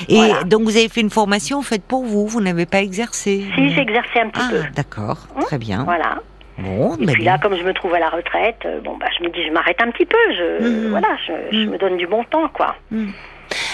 Et 0.07 0.15
Voilà. 0.15 0.43
donc 0.43 0.61
vous 0.63 0.77
avez 0.77 0.87
fait 0.89 1.01
une 1.01 1.09
formation 1.09 1.61
faite 1.61 1.83
pour 1.83 2.05
vous, 2.05 2.27
vous 2.27 2.39
n'avez 2.41 2.65
pas 2.65 2.81
exercé. 2.81 3.45
Si 3.55 3.69
j'ai 3.71 3.81
exercé 3.81 4.19
un 4.21 4.29
petit 4.29 4.41
Ah, 4.43 4.49
peu. 4.51 4.61
d'accord, 4.75 5.17
Mm. 5.35 5.41
très 5.41 5.57
bien. 5.57 5.83
Voilà. 5.83 6.19
Bon, 6.59 6.95
Et 6.97 7.05
bah 7.07 7.13
puis 7.13 7.23
bien. 7.23 7.33
là, 7.33 7.39
comme 7.39 7.55
je 7.57 7.63
me 7.63 7.73
trouve 7.73 7.95
à 7.95 7.99
la 7.99 8.09
retraite, 8.09 8.65
bon 8.83 8.95
bah 8.97 9.07
je 9.17 9.23
me 9.23 9.29
dis 9.31 9.43
je 9.45 9.51
m'arrête 9.51 9.81
un 9.81 9.89
petit 9.89 10.05
peu. 10.05 10.17
Je 10.37 10.63
Mhm. 10.63 10.89
voilà, 10.91 11.07
je, 11.27 11.33
je 11.57 11.65
me 11.67 11.77
donne 11.79 11.97
du 11.97 12.05
bon 12.05 12.23
temps, 12.25 12.47
quoi. 12.49 12.75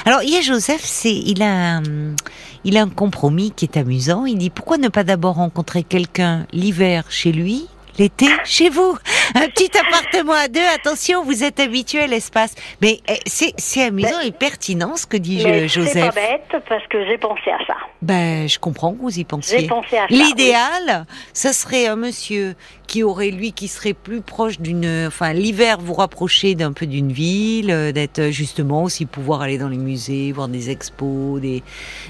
Alors, 0.05 0.23
il 0.23 0.29
y 0.33 0.37
a 0.37 0.41
Joseph, 0.41 0.81
c'est, 0.81 1.11
il 1.13 1.41
a, 1.43 1.77
un- 1.77 2.15
il 2.63 2.77
a 2.77 2.81
un 2.81 2.89
compromis 2.89 3.51
qui 3.51 3.65
est 3.65 3.77
amusant. 3.77 4.25
Il 4.25 4.37
dit 4.37 4.49
pourquoi 4.49 4.77
ne 4.77 4.87
pas 4.87 5.03
d'abord 5.03 5.35
rencontrer 5.35 5.83
quelqu'un 5.83 6.45
l'hiver 6.53 7.03
chez 7.09 7.31
lui, 7.33 7.67
l'été 7.99 8.27
chez 8.45 8.69
vous, 8.69 8.97
un 9.35 9.47
petit 9.49 9.69
appartement 9.77 10.33
à 10.33 10.47
deux. 10.47 10.59
Attention, 10.73 11.23
vous 11.23 11.43
êtes 11.43 11.59
habitué 11.59 11.99
à 11.99 12.07
l'espace. 12.07 12.55
Mais 12.81 12.99
eh, 13.07 13.19
c'est, 13.27 13.53
c'est 13.57 13.83
amusant 13.83 14.19
et 14.23 14.31
pertinent 14.31 14.95
ce 14.95 15.05
que 15.05 15.17
dit 15.17 15.41
Mais 15.43 15.67
je- 15.67 15.81
c'est 15.81 15.99
pas 15.99 16.05
Joseph. 16.11 16.15
bête 16.15 16.63
parce 16.67 16.87
que 16.87 17.05
j'ai 17.05 17.17
pensé 17.17 17.51
à 17.51 17.57
ça. 17.67 17.75
Ben, 18.01 18.47
je 18.47 18.57
comprends 18.57 18.93
que 18.93 19.01
vous 19.01 19.19
y 19.19 19.23
pensiez. 19.25 19.59
J'ai 19.59 19.67
pensé 19.67 19.97
à 19.97 20.01
ça. 20.01 20.05
L'idéal, 20.09 21.05
ça 21.33 21.53
serait 21.53 21.87
un 21.87 21.95
monsieur 21.97 22.55
qui 22.87 23.03
aurait 23.03 23.29
lui 23.29 23.51
qui 23.51 23.67
serait 23.67 23.93
plus 23.93 24.21
proche 24.21 24.59
d'une, 24.59 25.05
enfin 25.07 25.33
l'hiver 25.33 25.77
vous 25.79 25.93
rapprocher 25.93 26.55
d'un 26.55 26.71
peu 26.73 26.87
d'une 26.87 27.11
ville, 27.11 27.69
euh, 27.69 27.91
d'être 27.91 28.19
euh, 28.19 28.31
justement 28.31 28.81
aussi 28.83 29.05
pouvoir 29.05 29.41
aller 29.41 29.57
dans 29.59 29.67
les 29.67 29.77
musées, 29.77 30.31
voir 30.31 30.47
des 30.47 30.69
expos, 30.71 31.39
des. 31.41 31.47
oui. 31.57 31.61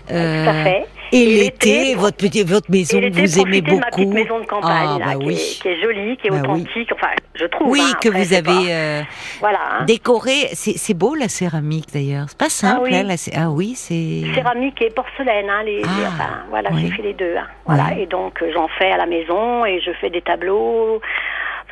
Tout 0.07 0.13
à 0.49 0.63
fait. 0.63 0.85
Et 1.11 1.23
Et 1.23 1.25
l'été, 1.43 1.95
votre 1.95 2.17
petit, 2.17 2.43
votre 2.43 2.69
maison 2.69 2.99
que 2.99 3.09
vous 3.19 3.39
aimez 3.39 3.61
de 3.61 3.71
ma 3.71 3.77
beaucoup. 3.77 3.89
petite 3.95 4.13
maison 4.13 4.39
de 4.39 4.45
campagne, 4.45 4.87
Ah, 4.95 4.97
là, 4.99 5.05
bah 5.05 5.15
qui, 5.19 5.25
oui. 5.25 5.33
est, 5.33 5.61
qui 5.61 5.67
est 5.67 5.81
jolie, 5.81 6.17
qui 6.17 6.27
est 6.27 6.29
Bah 6.29 6.37
oui. 6.43 6.61
authentique, 6.61 6.89
enfin, 6.93 7.07
je 7.35 7.45
trouve. 7.45 7.67
Oui, 7.69 7.81
hein, 7.83 7.97
que 8.01 8.09
après, 8.09 8.23
vous 8.23 8.33
avez 8.33 8.73
euh, 8.73 9.01
Voilà. 9.39 9.59
hein. 9.79 9.85
décoré. 9.85 10.49
C'est 10.53 10.93
beau 10.93 11.15
la 11.15 11.27
céramique 11.29 11.87
d'ailleurs. 11.93 12.25
C'est 12.29 12.37
pas 12.37 12.49
simple. 12.49 12.81
oui. 12.83 12.95
hein, 12.95 13.03
la 13.03 13.15
ah 13.35 13.49
oui, 13.49 13.73
c'est. 13.75 14.23
Céramique 14.35 14.81
et 14.81 14.89
porcelaine, 14.91 15.49
hein, 15.49 15.63
les, 15.63 15.77
les- 15.77 15.83
Ah, 15.85 16.07
enfin, 16.09 16.29
voilà, 16.49 16.69
oui. 16.73 16.81
j'ai 16.87 16.91
fait 16.95 17.01
les 17.03 17.13
deux. 17.13 17.35
hein. 17.37 17.47
Voilà, 17.65 17.85
Oui. 17.95 18.01
et 18.01 18.05
donc 18.05 18.41
euh, 18.41 18.51
j'en 18.53 18.67
fais 18.77 18.91
à 18.91 18.97
la 18.97 19.05
maison 19.05 19.65
et 19.65 19.81
je 19.81 19.91
fais 19.99 20.09
des 20.09 20.21
tableaux, 20.21 21.01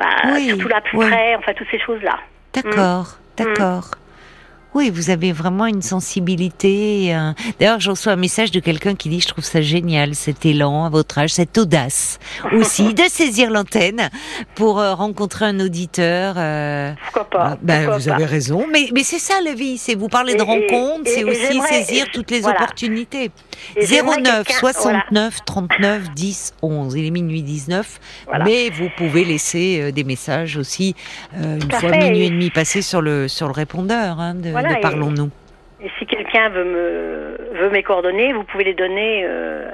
enfin, 0.00 0.32
Oui, 0.34 0.48
surtout 0.48 0.68
la 0.68 0.80
près, 0.80 1.36
enfin 1.36 1.52
toutes 1.56 1.68
ces 1.70 1.78
choses-là. 1.80 2.18
D'accord, 2.54 3.18
Mm. 3.38 3.44
d'accord. 3.44 3.90
Oui, 4.74 4.90
vous 4.90 5.10
avez 5.10 5.32
vraiment 5.32 5.66
une 5.66 5.82
sensibilité. 5.82 7.12
un- 7.12 7.34
D'ailleurs, 7.58 7.80
je 7.80 7.90
reçois 7.90 8.12
un 8.12 8.16
message 8.16 8.50
de 8.50 8.60
quelqu'un 8.60 8.94
qui 8.94 9.08
dit, 9.08 9.20
je 9.20 9.28
trouve 9.28 9.44
ça 9.44 9.60
génial, 9.62 10.14
cet 10.14 10.44
élan 10.46 10.84
à 10.84 10.90
votre 10.90 11.18
âge, 11.18 11.30
cette 11.30 11.56
audace 11.58 12.18
aussi 12.52 12.94
de 12.94 13.02
saisir 13.08 13.50
l'antenne 13.50 14.10
pour 14.54 14.78
euh, 14.78 14.94
rencontrer 14.94 15.46
un 15.46 15.58
auditeur. 15.60 16.34
euh, 16.36 16.92
Pourquoi 17.04 17.24
pas 17.30 17.48
ah, 17.52 17.58
ben, 17.62 17.78
pourquoi 17.84 17.98
vous 17.98 18.08
pas. 18.08 18.14
avez 18.14 18.24
raison, 18.26 18.66
mais, 18.70 18.88
mais 18.92 19.02
c'est 19.04 19.18
ça 19.18 19.34
la 19.44 19.54
vie, 19.54 19.78
c'est 19.78 19.94
vous 19.94 20.08
parlez 20.08 20.34
de 20.34 20.42
rencontres, 20.42 21.04
c'est 21.06 21.24
aussi 21.24 21.60
saisir 21.68 22.06
et- 22.06 22.10
toutes 22.12 22.30
les 22.30 22.40
voilà. 22.40 22.60
opportunités. 22.62 23.30
Et 23.76 23.86
j'aimerais 23.86 24.20
09 24.20 24.46
quelqu'un- 24.46 24.60
69 24.60 25.38
39 25.44 26.10
10 26.14 26.52
11. 26.62 26.94
Il 26.94 27.06
est 27.06 27.10
minuit 27.10 27.42
19, 27.42 27.98
Voilà. 28.26 28.44
mais 28.44 28.70
vous 28.70 28.88
pouvez 28.96 29.24
laisser 29.24 29.80
euh, 29.80 29.92
des 29.92 30.04
messages 30.04 30.56
aussi 30.56 30.94
euh, 31.36 31.58
une 31.60 31.70
fois 31.72 31.90
fait. 31.90 31.98
minuit 31.98 32.26
et 32.26 32.30
demi 32.30 32.50
passé 32.50 32.82
sur 32.82 33.00
le 33.00 33.26
sur 33.28 33.46
le 33.46 33.52
répondeur 33.52 34.20
hein, 34.20 34.34
de, 34.34 34.50
Voilà, 34.60 34.76
de 34.76 34.80
Parlons-nous. 34.80 35.30
Et 35.80 35.90
si 35.98 36.06
quelqu'un 36.06 36.48
veut 36.50 36.64
me 36.64 37.60
veut 37.60 37.70
mes 37.70 37.82
coordonnées, 37.82 38.32
vous 38.32 38.44
pouvez 38.44 38.64
les 38.64 38.74
donner 38.74 39.22
euh, 39.24 39.70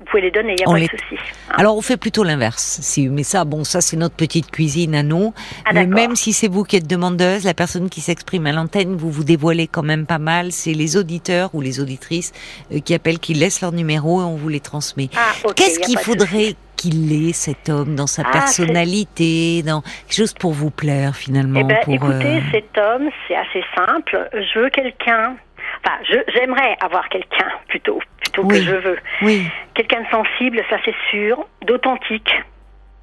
vous 0.00 0.04
pouvez 0.06 0.22
les 0.22 0.30
donner, 0.30 0.52
il 0.52 0.56
n'y 0.56 0.64
a 0.64 0.68
On 0.68 0.72
pas 0.72 0.78
les- 0.78 0.86
de 0.86 0.90
souci. 0.92 1.16
hein. 1.50 1.54
Alors 1.58 1.76
on 1.76 1.80
fait 1.82 1.96
plutôt 1.96 2.22
l'inverse. 2.22 2.78
Si, 2.82 3.08
mais 3.08 3.24
ça, 3.24 3.44
bon, 3.44 3.64
ça 3.64 3.80
c'est 3.80 3.96
notre 3.96 4.14
petite 4.14 4.50
cuisine 4.50 4.94
à 4.94 5.02
nous. 5.02 5.34
Ah, 5.64 5.72
mais 5.72 5.86
même 5.86 6.14
si 6.16 6.32
c'est 6.32 6.46
vous 6.48 6.62
qui 6.62 6.76
êtes 6.76 6.86
demandeuse, 6.86 7.44
la 7.44 7.54
personne 7.54 7.88
qui 7.88 8.00
s'exprime 8.00 8.46
à 8.46 8.52
l'antenne, 8.52 8.94
vous 8.96 9.10
vous 9.10 9.24
dévoilez 9.24 9.66
quand 9.66 9.82
même 9.82 10.06
pas 10.06 10.18
mal. 10.18 10.52
C'est 10.52 10.72
les 10.72 10.96
auditeurs 10.96 11.50
ou 11.52 11.60
les 11.60 11.80
auditrices 11.80 12.32
euh, 12.72 12.78
qui 12.80 12.94
appellent, 12.94 13.18
qui 13.18 13.34
laissent 13.34 13.60
leur 13.60 13.72
numéro 13.72 14.20
et 14.20 14.24
on 14.24 14.36
vous 14.36 14.48
les 14.48 14.60
transmet. 14.60 15.08
Ah, 15.16 15.32
Qu'est-ce 15.56 15.80
qu'il 15.80 15.98
faudrait. 15.98 16.54
Qu'il 16.78 17.28
ait 17.28 17.32
cet 17.32 17.68
homme 17.68 17.94
dans 17.96 18.06
sa 18.06 18.22
Ah, 18.26 18.30
personnalité, 18.32 19.62
dans 19.62 19.82
quelque 19.82 20.14
chose 20.16 20.32
pour 20.32 20.52
vous 20.52 20.70
plaire 20.70 21.14
finalement 21.14 21.60
Eh 21.60 21.64
ben, 21.64 21.78
pour, 21.84 21.92
écoutez, 21.94 22.36
euh, 22.38 22.40
cet 22.52 22.78
homme, 22.78 23.10
c'est 23.26 23.36
assez 23.36 23.62
simple. 23.76 24.28
Je 24.32 24.58
veux 24.60 24.70
quelqu'un. 24.70 25.36
Enfin, 25.84 25.96
j'aimerais 26.34 26.76
avoir 26.80 27.08
quelqu'un 27.08 27.48
plutôt, 27.68 28.00
plutôt 28.20 28.42
Oui. 28.44 28.54
que 28.60 28.64
je 28.64 28.74
veux. 28.76 28.98
Oui, 29.22 29.46
Quelqu'un 29.74 30.00
de 30.02 30.06
sensible, 30.10 30.62
ça 30.70 30.76
c'est 30.84 30.94
sûr, 31.10 31.46
d'authentique, 31.64 32.32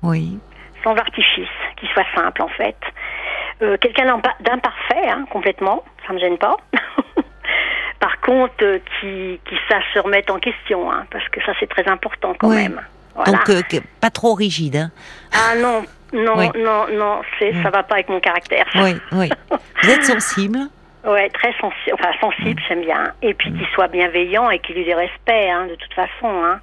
oui, 0.03 0.38
sans 0.84 0.96
artifice, 0.96 1.48
qui 1.77 1.88
soit 1.94 2.05
simple 2.15 2.41
en 2.41 2.50
fait. 2.50 2.75
Euh, 3.62 3.77
quelqu'un 3.77 4.05
d'impa- 4.05 4.36
d'imparfait, 4.41 5.08
hein, 5.08 5.25
complètement, 5.32 5.84
ça 6.05 6.12
me 6.13 6.20
gêne 6.20 6.38
pas. 6.38 6.58
Par 8.00 8.20
contre, 8.22 8.53
euh, 8.63 8.79
qui, 9.00 9.39
qui 9.48 9.55
sache 9.70 9.86
se 9.94 10.00
remettre 10.00 10.34
en 10.34 10.39
question, 10.39 10.91
hein, 10.91 11.05
parce 11.12 11.27
que 11.29 11.41
ça 11.46 11.53
c'est 11.60 11.67
très 11.70 11.88
important 11.88 12.34
quand 12.38 12.50
Oui. 12.50 12.55
même. 12.63 12.82
Voilà. 13.16 13.32
donc 13.32 13.50
euh, 13.50 13.62
pas 14.02 14.10
trop 14.10 14.34
rigide. 14.34 14.76
Hein. 14.76 14.92
Ah 15.34 15.56
non, 15.56 15.84
non, 16.14 16.38
Oui. 16.38 16.50
non, 16.58 16.86
non, 16.92 17.22
c'est, 17.40 17.54
ça 17.64 17.70
va 17.70 17.84
pas 17.84 17.96
avec 17.96 18.10
mon 18.10 18.20
caractère. 18.20 18.66
ça. 18.74 18.84
Oui, 18.84 18.96
oui. 19.14 19.30
Vous 19.84 19.90
êtes 19.90 20.04
sensible? 20.04 20.60
Ouais, 21.06 21.30
très 21.30 21.54
sensible, 21.62 21.94
enfin 21.94 22.12
sensible, 22.20 22.60
j'aime 22.68 22.82
bien. 22.82 23.14
Et 23.22 23.34
puis 23.36 23.52
qu'il 23.54 23.68
soit 23.76 23.88
bienveillant 23.88 24.50
et 24.50 24.60
qu'il 24.60 24.78
ait 24.78 24.84
du 24.84 24.94
respect, 24.94 25.50
hein, 25.52 25.68
de 25.68 25.76
toute 25.76 25.94
façon. 25.94 26.28
Hein. 26.44 26.60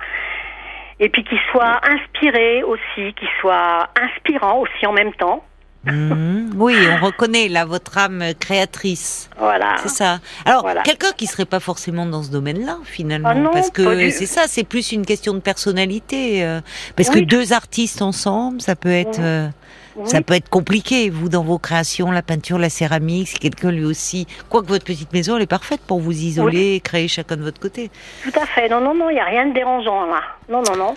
Et 0.98 1.08
puis 1.08 1.22
qu'il 1.24 1.38
soit 1.52 1.80
inspiré 1.88 2.62
aussi, 2.64 3.14
qu'il 3.14 3.28
soit 3.40 3.88
inspirant 4.00 4.58
aussi 4.58 4.86
en 4.86 4.92
même 4.92 5.12
temps. 5.14 5.44
Mhm. 5.84 6.50
Oui, 6.56 6.76
on 6.90 7.04
reconnaît 7.04 7.48
là 7.48 7.64
votre 7.64 7.98
âme 7.98 8.22
créatrice. 8.38 9.28
Voilà. 9.38 9.76
C'est 9.82 9.88
ça. 9.88 10.20
Alors, 10.44 10.62
Voilà. 10.62 10.82
quelqu'un 10.82 11.10
qui 11.16 11.26
serait 11.26 11.44
pas 11.44 11.60
forcément 11.60 12.06
dans 12.06 12.22
ce 12.22 12.30
domaine-là, 12.30 12.78
finalement, 12.84 13.30
Ah 13.32 13.34
non, 13.34 13.50
parce 13.50 13.70
que 13.70 14.10
c'est 14.10 14.26
ça, 14.26 14.42
c'est 14.46 14.64
plus 14.64 14.92
une 14.92 15.04
question 15.04 15.34
de 15.34 15.40
personnalité. 15.40 16.44
euh, 16.44 16.60
parce 16.96 17.08
Oui. 17.08 17.20
que 17.22 17.24
deux 17.26 17.52
artistes 17.52 18.02
ensemble, 18.02 18.60
ça 18.60 18.76
peut 18.76 18.92
être, 18.92 19.18
Oui. 19.18 19.24
euh, 19.24 19.48
Oui. 19.96 20.08
ça 20.08 20.20
peut 20.22 20.34
être 20.34 20.48
compliqué. 20.48 21.10
Vous, 21.10 21.28
dans 21.28 21.42
vos 21.42 21.58
créations, 21.58 22.10
la 22.10 22.22
peinture, 22.22 22.58
la 22.58 22.70
céramique, 22.70 23.28
si 23.28 23.38
quelqu'un 23.38 23.70
lui 23.72 23.84
aussi, 23.84 24.26
quoique 24.48 24.68
votre 24.68 24.84
petite 24.84 25.12
maison, 25.12 25.36
elle 25.36 25.42
est 25.42 25.46
parfaite 25.46 25.80
pour 25.86 26.00
vous 26.00 26.12
isoler, 26.12 26.74
et 26.76 26.80
créer 26.80 27.08
chacun 27.08 27.36
de 27.36 27.42
votre 27.42 27.60
côté. 27.60 27.90
Tout 28.22 28.38
à 28.40 28.46
fait. 28.46 28.68
Non, 28.68 28.80
non, 28.80 28.94
non, 28.94 29.10
il 29.10 29.14
n'y 29.14 29.20
a 29.20 29.24
rien 29.24 29.46
de 29.46 29.52
dérangeant 29.54 30.06
là. 30.06 30.20
Non, 30.48 30.62
non, 30.68 30.76
non. 30.76 30.94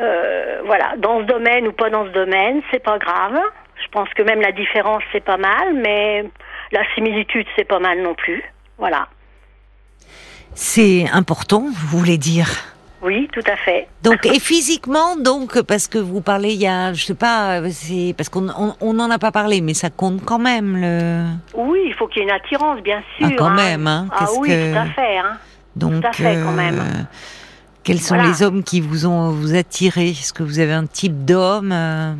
Euh, 0.00 0.60
voilà, 0.66 0.94
dans 0.98 1.20
ce 1.20 1.24
domaine 1.24 1.66
ou 1.66 1.72
pas 1.72 1.90
dans 1.90 2.04
ce 2.06 2.10
domaine, 2.10 2.60
c'est 2.70 2.82
pas 2.82 2.98
grave. 2.98 3.36
Je 3.88 3.92
pense 3.98 4.08
que 4.14 4.22
même 4.22 4.40
la 4.42 4.52
différence, 4.52 5.02
c'est 5.12 5.24
pas 5.24 5.38
mal, 5.38 5.72
mais 5.74 6.24
la 6.72 6.80
similitude, 6.94 7.46
c'est 7.56 7.64
pas 7.64 7.78
mal 7.78 8.02
non 8.02 8.14
plus. 8.14 8.42
Voilà. 8.76 9.08
C'est 10.54 11.06
important, 11.12 11.64
vous 11.72 11.98
voulez 11.98 12.18
dire? 12.18 12.48
Oui, 13.00 13.28
tout 13.32 13.42
à 13.50 13.56
fait. 13.56 13.86
Donc 14.02 14.26
et 14.26 14.40
physiquement 14.40 15.14
donc 15.16 15.62
parce 15.62 15.86
que 15.86 15.98
vous 15.98 16.20
parlez 16.20 16.52
il 16.54 16.60
y 16.60 16.66
a 16.66 16.92
je 16.92 17.04
sais 17.04 17.14
pas 17.14 17.60
c'est 17.70 18.12
parce 18.16 18.28
qu'on 18.28 18.48
on 18.80 19.10
a 19.10 19.18
pas 19.20 19.30
parlé 19.30 19.60
mais 19.60 19.72
ça 19.72 19.88
compte 19.88 20.24
quand 20.24 20.40
même 20.40 20.76
le 20.76 21.22
Oui, 21.54 21.78
il 21.86 21.94
faut 21.94 22.08
qu'il 22.08 22.22
y 22.22 22.24
ait 22.24 22.28
une 22.28 22.34
attirance, 22.34 22.80
bien 22.82 23.00
sûr. 23.16 23.28
Ah, 23.30 23.34
quand 23.38 23.50
même, 23.50 23.86
hein. 23.86 24.08
Ah 24.10 24.26
oui, 24.38 24.48
que- 24.48 24.72
tout 24.72 24.78
à 24.78 24.86
fait. 24.86 25.16
Hein. 25.18 25.38
donc 25.76 26.00
Tout 26.02 26.08
à 26.08 26.12
fait, 26.12 26.34
quand 26.42 26.50
même. 26.52 26.82
quels 27.84 28.00
sont 28.00 28.16
Voilà. 28.16 28.30
les 28.30 28.42
hommes 28.42 28.64
qui 28.64 28.80
vous 28.80 29.06
ont 29.06 29.30
vous 29.30 29.54
attiré 29.54 30.08
Est-ce 30.08 30.32
que 30.32 30.42
vous 30.42 30.58
avez 30.58 30.72
un 30.72 30.86
type 30.86 31.24
d'homme 31.24 31.70
euh, 31.72 32.14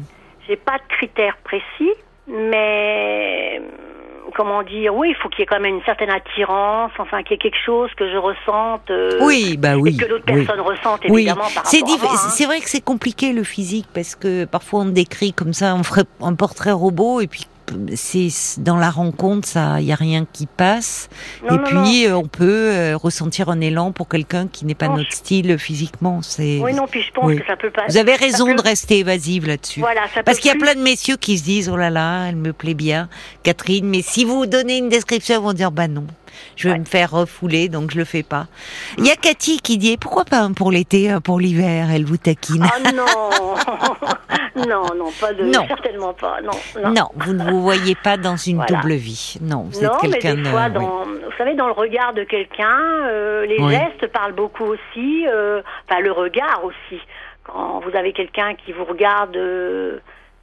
J'ai 0.48 0.56
pas 0.56 0.78
de 0.78 0.94
critères 0.96 1.36
précis, 1.44 1.92
mais 2.26 3.60
comment 4.34 4.62
dire 4.62 4.94
Oui, 4.94 5.10
il 5.10 5.14
faut 5.16 5.28
qu'il 5.28 5.40
y 5.40 5.42
ait 5.42 5.46
quand 5.46 5.60
même 5.60 5.74
une 5.76 5.84
certaine 5.84 6.10
attirance, 6.10 6.92
enfin 6.98 7.22
qu'il 7.22 7.32
y 7.32 7.34
ait 7.34 7.38
quelque 7.38 7.62
chose 7.64 7.90
que 7.96 8.10
je 8.10 8.16
ressente. 8.16 8.90
euh, 8.90 9.18
Oui 9.22 9.56
bah 9.58 9.76
oui. 9.76 9.94
Et 9.94 10.02
que 10.02 10.08
d'autres 10.08 10.24
oui. 10.28 10.44
personnes 10.44 10.60
ressentent 10.64 11.02
Oui, 11.08 11.22
évidemment 11.22 11.48
par 11.54 11.66
à 11.66 11.76
moi, 11.84 12.10
hein. 12.12 12.28
c'est 12.30 12.46
vrai 12.46 12.60
que 12.60 12.68
c'est 12.68 12.84
compliqué 12.84 13.32
le 13.32 13.42
physique 13.44 13.86
parce 13.92 14.14
que 14.14 14.44
parfois 14.44 14.80
on 14.80 14.86
décrit 14.86 15.32
comme 15.32 15.52
ça, 15.52 15.74
on 15.74 15.82
ferait 15.82 16.04
un 16.22 16.34
portrait 16.34 16.72
robot 16.72 17.20
et 17.20 17.26
puis 17.26 17.46
c'est 17.94 18.28
dans 18.58 18.76
la 18.76 18.90
rencontre 18.90 19.46
ça, 19.48 19.80
il 19.80 19.86
y 19.86 19.92
a 19.92 19.96
rien 19.96 20.26
qui 20.32 20.46
passe. 20.46 21.08
Non, 21.48 21.54
et 21.54 21.58
non, 21.58 21.64
puis 21.82 22.06
euh, 22.06 22.16
on 22.16 22.26
peut 22.26 22.70
euh, 22.72 22.96
ressentir 22.96 23.48
un 23.48 23.60
élan 23.60 23.92
pour 23.92 24.08
quelqu'un 24.08 24.46
qui 24.48 24.64
n'est 24.64 24.74
pas 24.74 24.88
notre 24.88 25.12
style 25.12 25.58
physiquement. 25.58 26.20
C'est 26.22 26.58
Oui, 26.62 26.72
non, 26.74 26.86
puis 26.86 27.02
je 27.02 27.12
pense 27.12 27.24
Oui. 27.26 27.38
que 27.38 27.46
ça 27.46 27.56
peut 27.56 27.70
pas. 27.70 27.82
vous 27.88 27.96
avez 27.96 28.14
raison 28.14 28.46
peut- 28.46 28.54
de 28.54 28.62
rester 28.62 28.98
évasive 28.98 29.46
là-dessus. 29.46 29.80
Voilà, 29.80 30.02
ça 30.14 30.22
Parce 30.22 30.38
qu'il 30.38 30.48
y 30.48 30.50
a 30.50 30.54
plus- 30.54 30.62
plein 30.62 30.74
de 30.74 30.82
messieurs 30.82 31.16
qui 31.16 31.38
se 31.38 31.44
disent 31.44 31.68
oh 31.68 31.76
là 31.76 31.90
là, 31.90 32.26
elle 32.28 32.36
me 32.36 32.52
plaît 32.52 32.74
bien, 32.74 33.08
Catherine. 33.42 33.86
Mais 33.88 34.02
si 34.02 34.24
vous 34.24 34.46
donnez 34.46 34.78
une 34.78 34.88
description, 34.88 35.36
ils 35.36 35.42
vont 35.42 35.52
dire 35.52 35.70
bah 35.70 35.88
non, 35.88 36.04
je 36.56 36.68
vais 36.68 36.74
Ouais. 36.74 36.78
me 36.80 36.84
faire 36.84 37.10
refouler, 37.10 37.68
donc 37.68 37.90
je 37.92 37.98
le 37.98 38.04
fais 38.04 38.22
pas. 38.22 38.46
Il 38.98 39.06
y 39.06 39.10
a 39.10 39.16
Cathy 39.16 39.58
qui 39.60 39.78
dit 39.78 39.96
pourquoi 39.96 40.24
pas 40.24 40.40
un 40.40 40.52
pour 40.52 40.70
l'été, 40.70 41.10
un 41.10 41.20
pour 41.20 41.38
l'hiver. 41.40 41.88
Elle 41.92 42.04
vous 42.04 42.16
taquine? 42.16 42.64
Ah 42.64 42.92
non 42.92 43.04
Non, 44.68 44.82
non, 44.96 45.10
pas 45.20 45.32
de. 45.32 45.44
Non. 45.44 45.66
Certainement 45.68 46.12
pas, 46.12 46.38
non. 46.42 46.50
Non, 46.82 46.90
Non, 46.92 47.08
vous 47.14 47.32
ne 47.32 47.50
vous 47.50 47.57
voyez 47.62 47.94
pas 47.94 48.16
dans 48.16 48.36
une 48.36 48.56
Voilà. 48.56 48.80
double 48.80 48.94
vie. 48.94 49.36
Non, 49.40 49.68
vous 49.70 49.80
Non, 49.82 49.92
êtes 49.94 50.00
quelqu'un 50.12 50.34
de. 50.34 50.44
fois, 50.44 50.66
oui. 50.66 50.72
dans, 50.74 51.04
vous 51.04 51.32
savez, 51.36 51.54
dans 51.54 51.66
le 51.66 51.72
regard 51.72 52.12
de 52.14 52.24
quelqu'un, 52.24 52.78
euh, 53.06 53.46
les 53.46 53.58
Oui. 53.60 53.72
gestes 53.72 54.12
parlent 54.12 54.32
beaucoup 54.34 54.64
aussi. 54.64 55.26
euh, 55.28 55.62
Enfin, 55.88 56.00
le 56.00 56.12
regard 56.12 56.62
aussi. 56.64 57.00
Quand 57.44 57.80
vous 57.80 57.96
avez 57.96 58.12
quelqu'un 58.12 58.54
qui 58.54 58.72
vous 58.72 58.84
regarde, 58.84 59.36
euh, 59.36 59.98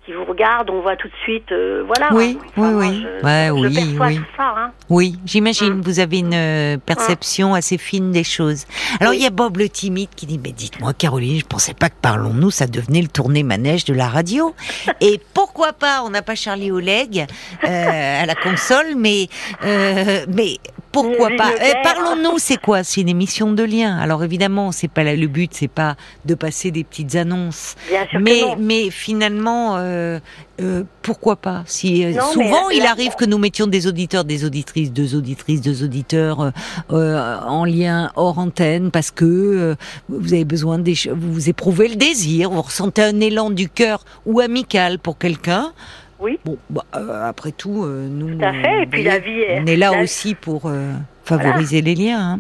qui 0.06 0.14
vous 0.14 0.26
regarde, 0.26 0.70
on 0.70 0.82
voit 0.82 0.96
tout 0.96 1.08
de 1.08 1.14
suite. 1.24 1.52
euh, 1.52 1.84
voilà. 1.88 2.10
Oui, 2.14 2.38
Enfin, 2.56 2.74
oui, 2.76 2.88
oui. 2.90 3.02
Je, 3.20 3.26
Ouais, 3.26 3.48
je 3.48 3.54
oui, 3.54 3.98
oui. 4.00 4.16
tout 4.18 4.24
ça. 4.38 4.54
Hein. 4.58 4.72
Oui, 4.90 5.18
j'imagine. 5.26 5.74
Hum. 5.74 5.82
Vous 5.82 6.00
avez 6.00 6.20
une 6.20 6.34
euh, 6.34 6.78
perception 6.78 7.54
assez 7.56 7.78
fine 7.78 8.12
des 8.12 8.24
choses. 8.24 8.66
Alors 9.00 9.12
Oui. 9.12 9.18
il 9.20 9.24
y 9.24 9.26
a 9.26 9.32
Bob 9.32 9.58
le 9.58 9.68
timide 9.70 10.10
qui 10.16 10.26
dit 10.28 10.40
mais 10.44 10.52
dites-moi 10.52 10.94
Caroline, 10.94 11.40
je 11.40 11.46
pensais 11.46 11.74
pas 11.74 11.90
que 11.90 11.96
parlons-nous 12.02 12.52
ça 12.52 12.68
devenait 12.68 13.02
le 13.02 13.08
tourné 13.08 13.42
manège 13.44 13.86
de 13.86 13.94
la 13.94 14.08
radio. 14.08 14.54
Et 15.02 15.20
pourquoi 15.34 15.74
pas 15.74 16.04
On 16.06 16.10
n'a 16.10 16.22
pas 16.22 16.36
Charlie 16.36 16.72
Oleg 16.72 17.26
euh, 17.64 18.22
à 18.24 18.26
la 18.26 18.36
console, 18.36 18.96
mais 18.96 19.28
euh, 19.66 20.26
mais 20.28 20.58
pourquoi 21.02 21.30
pas 21.38 21.52
Eh. 21.62 21.74
Parlons-nous, 21.84 22.40
c'est 22.40 22.58
quoi 22.58 22.84
C'est 22.84 23.02
une 23.02 23.10
émission 23.10 23.52
de 23.52 23.64
lien. 23.64 23.98
Alors 23.98 24.24
évidemment, 24.24 24.72
c'est 24.72 24.88
pas 24.88 25.04
là, 25.04 25.16
le 25.16 25.28
but, 25.28 25.52
c'est 25.54 25.68
pas 25.68 25.96
de 26.26 26.36
passer 26.36 26.72
des 26.72 26.84
petites 26.84 27.16
annonces. 27.16 27.76
Bien 27.90 28.08
sûr 28.08 28.20
Mais, 28.22 28.40
que 28.40 28.46
non. 28.46 28.56
mais 28.60 28.90
finalement, 28.90 29.76
euh, 29.78 30.20
euh, 30.62 30.84
pourquoi 31.02 31.36
pas 31.36 31.64
Si 31.66 32.06
euh, 32.06 32.14
Non, 32.14 32.32
souvent 32.32 32.70
il 32.70 32.86
arrive 32.86 33.16
que 33.16 33.26
nous 33.26 33.38
mettions 33.38 33.68
des 33.68 33.88
auditeurs, 33.88 34.24
des 34.24 34.46
auditrices, 34.46 34.92
deux 34.92 35.16
auditrices, 35.16 35.62
deux 35.62 35.84
auditeurs 35.84 36.52
en 36.90 37.66
lien 37.66 38.12
hors 38.16 38.40
antenne 38.40 38.92
parce 38.92 39.12
que 39.12 39.76
vous 40.10 40.34
avez 40.34 40.46
besoin 40.46 40.80
des, 40.80 40.96
vous 41.14 41.50
éprouvez 41.50 41.90
le 41.90 41.96
désir, 41.96 42.50
vous 42.50 42.62
ressentez 42.62 43.04
un 43.04 43.20
élan 43.20 43.50
du 43.50 43.70
cœur 43.70 44.06
ou 44.26 44.40
amical 44.40 45.00
pour 45.00 45.18
quelqu'un. 45.18 45.74
Oui. 46.20 46.40
Bon, 46.46 46.58
bah, 46.70 46.84
euh, 46.96 47.28
après 47.28 47.52
tout, 47.52 47.84
euh, 47.84 48.08
nous, 48.10 48.38
Tout 48.38 48.46
à 48.46 48.54
fait, 48.54 48.84
et 48.84 48.86
puis 48.86 49.04
voyez, 49.04 49.20
la 49.20 49.20
vie 49.20 49.40
est- 49.42 49.60
on 49.62 49.66
est 49.66 49.76
là 49.76 49.92
la- 49.92 50.02
aussi 50.02 50.34
pour 50.36 50.64
euh, 50.68 50.92
favoriser 51.26 51.82
les 51.82 51.94
liens. 51.96 52.20
hein. 52.36 52.40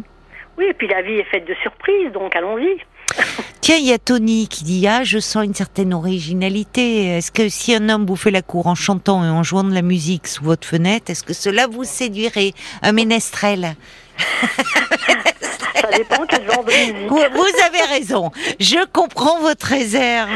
Oui, 0.57 0.65
et 0.69 0.73
puis 0.73 0.87
la 0.87 1.01
vie 1.01 1.15
est 1.15 1.25
faite 1.25 1.45
de 1.47 1.53
surprises, 1.61 2.11
donc 2.13 2.33
allons-y. 2.35 2.77
Tiens, 3.61 3.75
il 3.77 3.85
y 3.85 3.91
a 3.91 3.97
Tony 3.97 4.47
qui 4.47 4.63
dit 4.63 4.87
Ah, 4.87 5.03
je 5.03 5.19
sens 5.19 5.43
une 5.43 5.53
certaine 5.53 5.93
originalité. 5.93 7.07
Est-ce 7.17 7.31
que 7.31 7.49
si 7.49 7.75
un 7.75 7.89
homme 7.89 8.05
vous 8.05 8.15
fait 8.15 8.31
la 8.31 8.41
cour 8.41 8.67
en 8.67 8.75
chantant 8.75 9.25
et 9.25 9.29
en 9.29 9.43
jouant 9.43 9.63
de 9.65 9.73
la 9.73 9.81
musique 9.81 10.27
sous 10.27 10.43
votre 10.45 10.65
fenêtre, 10.67 11.11
est-ce 11.11 11.23
que 11.23 11.33
cela 11.33 11.67
vous 11.67 11.83
séduirait 11.83 12.53
Un 12.83 12.93
ménestrel? 12.93 13.75
dépend 15.97 16.25
quel 16.27 16.45
genre 16.51 16.63
de 16.63 16.71
musique. 16.71 17.09
vous, 17.09 17.17
vous 17.17 17.63
avez 17.65 17.81
raison. 17.93 18.31
Je 18.59 18.85
comprends 18.91 19.39
votre 19.39 19.65
réserve. 19.67 20.29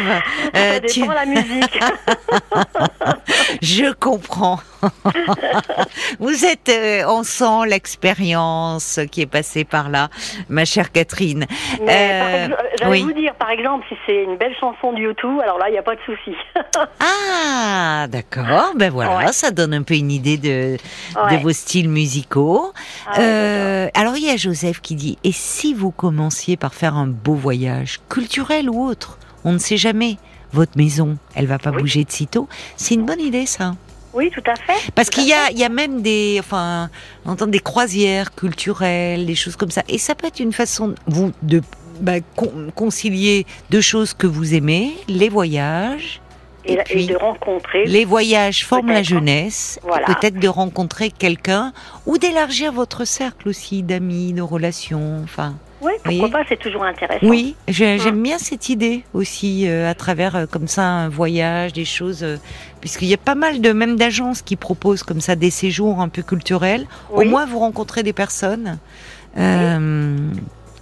Euh, 0.56 0.74
Ça 0.75 0.80
tu- 0.82 1.00
dépend 1.01 1.13
la 1.13 1.25
musique. 1.25 1.80
Je 3.62 3.92
comprends. 3.94 4.60
Vous 6.19 6.45
êtes, 6.45 6.69
euh, 6.69 7.03
on 7.07 7.24
sent 7.24 7.67
l'expérience 7.67 9.00
qui 9.12 9.21
est 9.21 9.25
passée 9.25 9.63
par 9.63 9.89
là, 9.89 10.09
ma 10.50 10.65
chère 10.65 10.91
Catherine. 10.91 11.45
Euh, 11.81 12.48
j'allais 12.79 12.91
oui. 12.91 13.01
vous 13.03 13.13
dire, 13.13 13.33
par 13.36 13.50
exemple, 13.50 13.86
si 13.89 13.95
c'est 14.05 14.24
une 14.24 14.38
belle 14.38 14.55
chanson 14.59 14.93
du 14.93 15.03
YouTube, 15.03 15.39
alors 15.43 15.57
là, 15.57 15.69
il 15.69 15.74
n'y 15.74 15.77
a 15.77 15.83
pas 15.83 15.95
de 15.95 16.01
souci. 16.05 16.36
Ah, 17.01 18.07
d'accord. 18.09 18.74
Ben 18.75 18.91
voilà, 18.91 19.17
Ouais. 19.17 19.31
ça 19.33 19.51
donne 19.51 19.74
un 19.74 19.83
peu 19.83 19.95
une 19.95 20.12
idée 20.12 20.38
de, 20.38 20.77
Ouais. 21.21 21.38
de 21.38 21.41
vos 21.43 21.51
styles 21.51 21.89
musicaux. 21.89 22.71
Ah 23.07 23.12
ouais, 23.17 23.24
Euh, 23.24 23.88
alors 23.93 24.15
il 24.17 24.24
y 24.25 24.29
a 24.29 24.38
Joseph 24.38 24.79
qui 24.81 24.95
dit 24.95 25.17
et 25.24 25.31
si 25.31 25.74
vous 25.74 25.91
commenciez 25.91 26.55
par 26.57 26.74
faire 26.74 26.95
un 26.95 27.07
beau 27.07 27.33
voyage, 27.33 28.00
culturel 28.09 28.69
ou 28.69 28.86
autre, 28.86 29.17
on 29.43 29.51
ne 29.53 29.57
sait 29.57 29.77
jamais. 29.77 30.17
Votre 30.53 30.77
maison, 30.77 31.17
elle 31.36 31.45
va 31.48 31.59
pas 31.59 31.71
Oui. 31.71 31.81
bouger 31.81 32.03
de 32.05 32.12
sitôt. 32.12 32.48
C'est 32.77 32.95
une 32.95 33.05
bonne 33.05 33.19
idée 33.21 33.45
ça. 33.45 33.74
Oui, 34.13 34.32
tout 34.32 34.44
à 34.46 34.56
fait. 34.56 34.92
Parce 34.96 35.10
qu'il 35.10 35.28
y 35.28 35.34
a, 35.34 35.51
il 35.51 35.58
y 35.60 35.63
a 35.63 35.70
même 35.70 36.01
des, 36.01 36.38
enfin, 36.39 36.89
on 37.25 37.32
entend 37.32 37.48
des 37.48 37.60
croisières 37.60 38.34
culturelles, 38.34 39.25
des 39.25 39.36
choses 39.36 39.56
comme 39.56 39.72
ça. 39.72 39.84
Et 39.88 39.98
ça 39.98 40.16
peut 40.16 40.28
être 40.28 40.39
une 40.39 40.54
façon, 40.54 40.96
vous, 41.08 41.32
de 41.44 41.62
bah, 42.01 42.20
con- 42.36 42.72
concilier 42.75 43.46
deux 43.70 43.82
choses 43.82 44.13
que 44.13 44.25
vous 44.25 44.54
aimez, 44.56 44.94
les 45.08 45.30
voyages. 45.30 46.22
Et, 46.66 46.74
Et 46.74 46.75
et 46.75 46.84
puis, 46.84 47.06
de 47.08 47.16
rencontrer. 47.16 47.86
Les 47.86 48.04
voyages 48.04 48.66
forment 48.66 48.92
la 48.92 49.04
jeunesse. 49.04 49.80
Voilà. 49.84 50.06
Peut-être 50.08 50.39
de 50.39 50.48
rencontrer 50.48 51.10
quelqu'un 51.12 51.72
ou 52.06 52.18
d'élargir 52.18 52.72
votre 52.74 53.06
cercle 53.06 53.48
aussi 53.48 53.82
d'amis, 53.84 54.34
de 54.34 54.42
relations. 54.42 55.22
Enfin, 55.24 55.56
Oui, 55.81 55.93
pourquoi 56.03 56.29
pas, 56.29 56.43
c'est 56.50 56.57
toujours 56.59 56.83
intéressant. 56.83 57.25
oui, 57.25 57.55
Hum. 57.67 57.74
j'aime 57.74 58.21
bien 58.21 58.38
cette 58.38 58.69
idée 58.69 59.03
aussi 59.13 59.67
euh, 59.69 59.89
à 59.89 59.93
travers 59.93 60.36
euh, 60.36 60.45
comme 60.45 60.67
ça 60.67 60.83
un 60.83 61.09
voyage, 61.09 61.74
des 61.74 61.86
choses. 61.86 62.24
euh, 62.24 62.38
Puisqu'il 62.81 63.07
y 63.07 63.13
a 63.13 63.17
pas 63.17 63.36
mal 63.36 63.62
de 63.62 63.71
même 63.71 63.95
d'agences 63.98 64.41
qui 64.41 64.55
proposent 64.55 65.03
comme 65.03 65.21
ça 65.21 65.36
des 65.36 65.50
séjours 65.51 66.00
un 66.01 66.09
peu 66.09 66.21
culturels. 66.21 66.86
Oui. 67.12 67.25
Au 67.25 67.29
moins, 67.29 67.45
vous 67.45 67.59
rencontrez 67.59 68.03
des 68.03 68.13
personnes 68.13 68.77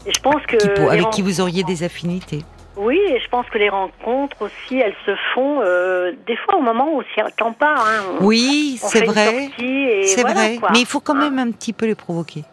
je 0.10 0.20
pense 0.22 0.42
que 0.48 0.56
qui 0.56 0.82
avec 0.90 1.10
qui 1.10 1.22
vous 1.22 1.42
auriez 1.42 1.64
des 1.64 1.84
affinités. 1.84 2.44
Oui, 2.78 2.98
et 3.10 3.20
je 3.20 3.28
pense 3.30 3.46
que 3.50 3.58
les 3.58 3.70
rencontres 3.70 4.38
aussi, 4.42 4.78
elles 4.78 4.96
se 5.06 5.12
font 5.34 5.62
euh, 5.62 6.12
des 6.28 6.38
fois 6.38 6.58
au 6.60 6.62
moment 6.62 6.88
où 6.94 7.00
on 7.00 7.04
s'y 7.14 7.20
attend 7.20 7.52
pas. 7.52 7.76
Hein. 7.80 8.04
On- 8.22 8.26
Oui, 8.26 8.78
c'est 8.82 9.04
vrai. 9.04 9.50
C'est 10.06 10.22
voilà, 10.22 10.34
vrai, 10.36 10.58
quoi. 10.58 10.70
mais 10.72 10.80
il 10.80 10.86
faut 10.86 11.00
quand 11.00 11.16
même 11.16 11.40
un 11.40 11.52
petit 11.52 11.74
peu 11.74 11.88
les 11.88 11.96
provoquer. 11.96 12.44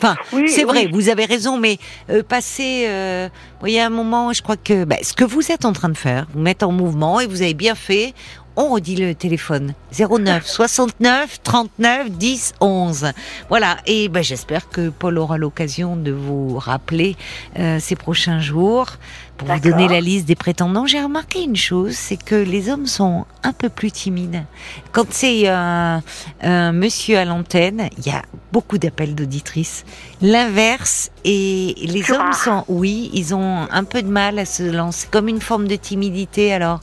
Enfin, 0.00 0.16
Oui, 0.32 0.48
c'est 0.48 0.64
vrai, 0.64 0.86
oui. 0.86 0.90
vous 0.92 1.08
avez 1.08 1.24
raison, 1.24 1.58
mais 1.58 1.78
euh, 2.10 2.22
passer, 2.22 2.84
euh, 2.88 3.28
vous 3.32 3.60
voyez, 3.60 3.80
un 3.80 3.90
moment, 3.90 4.32
je 4.32 4.42
crois 4.42 4.56
que 4.56 4.84
bah, 4.84 4.96
ce 5.02 5.12
que 5.12 5.24
vous 5.24 5.50
êtes 5.50 5.64
en 5.64 5.72
train 5.72 5.88
de 5.88 5.96
faire, 5.96 6.26
vous 6.32 6.40
mettre 6.40 6.66
en 6.66 6.72
mouvement 6.72 7.20
et 7.20 7.26
vous 7.26 7.42
avez 7.42 7.54
bien 7.54 7.74
fait. 7.74 8.14
On 8.60 8.70
redit 8.70 8.96
le 8.96 9.14
téléphone 9.14 9.72
09 9.96 10.44
69 10.44 11.42
39 11.44 12.10
10 12.10 12.54
11. 12.60 13.12
Voilà, 13.48 13.76
et 13.86 14.08
bah, 14.08 14.22
j'espère 14.22 14.68
que 14.68 14.88
Paul 14.88 15.18
aura 15.18 15.38
l'occasion 15.38 15.94
de 15.94 16.10
vous 16.10 16.58
rappeler 16.58 17.14
euh, 17.56 17.78
ces 17.78 17.94
prochains 17.94 18.40
jours 18.40 18.88
pour 19.36 19.46
vous 19.46 19.60
donner 19.60 19.86
la 19.86 20.00
liste 20.00 20.26
des 20.26 20.34
prétendants. 20.34 20.86
J'ai 20.86 21.00
remarqué 21.00 21.44
une 21.44 21.54
chose, 21.54 21.92
c'est 21.92 22.20
que 22.20 22.34
les 22.34 22.68
hommes 22.68 22.86
sont 22.86 23.26
un 23.44 23.52
peu 23.52 23.68
plus 23.68 23.92
timides. 23.92 24.42
Quand 24.90 25.06
c'est 25.10 25.46
un, 25.46 26.02
un 26.42 26.72
monsieur 26.72 27.16
à 27.18 27.24
l'antenne, 27.24 27.88
il 27.98 28.08
y 28.08 28.10
a 28.10 28.22
beaucoup 28.50 28.78
d'appels 28.78 29.14
d'auditrices. 29.14 29.84
L'inverse, 30.20 31.12
et 31.24 31.76
les 31.80 32.00
Plus 32.00 32.12
hommes 32.12 32.22
rare. 32.22 32.34
sont, 32.34 32.64
oui, 32.66 33.10
ils 33.14 33.36
ont 33.36 33.68
un 33.70 33.84
peu 33.84 34.02
de 34.02 34.08
mal 34.08 34.40
à 34.40 34.44
se 34.44 34.64
lancer, 34.64 35.06
comme 35.12 35.28
une 35.28 35.40
forme 35.40 35.68
de 35.68 35.76
timidité. 35.76 36.52
Alors, 36.52 36.80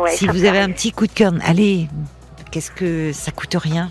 Ouais, 0.00 0.10
si 0.16 0.26
vous 0.26 0.44
avez 0.44 0.58
un 0.60 0.70
petit 0.70 0.92
coup 0.92 1.06
de 1.06 1.12
cœur, 1.12 1.32
allez, 1.44 1.88
qu'est-ce 2.50 2.70
que 2.70 3.12
ça 3.12 3.30
coûte 3.32 3.56
rien 3.58 3.90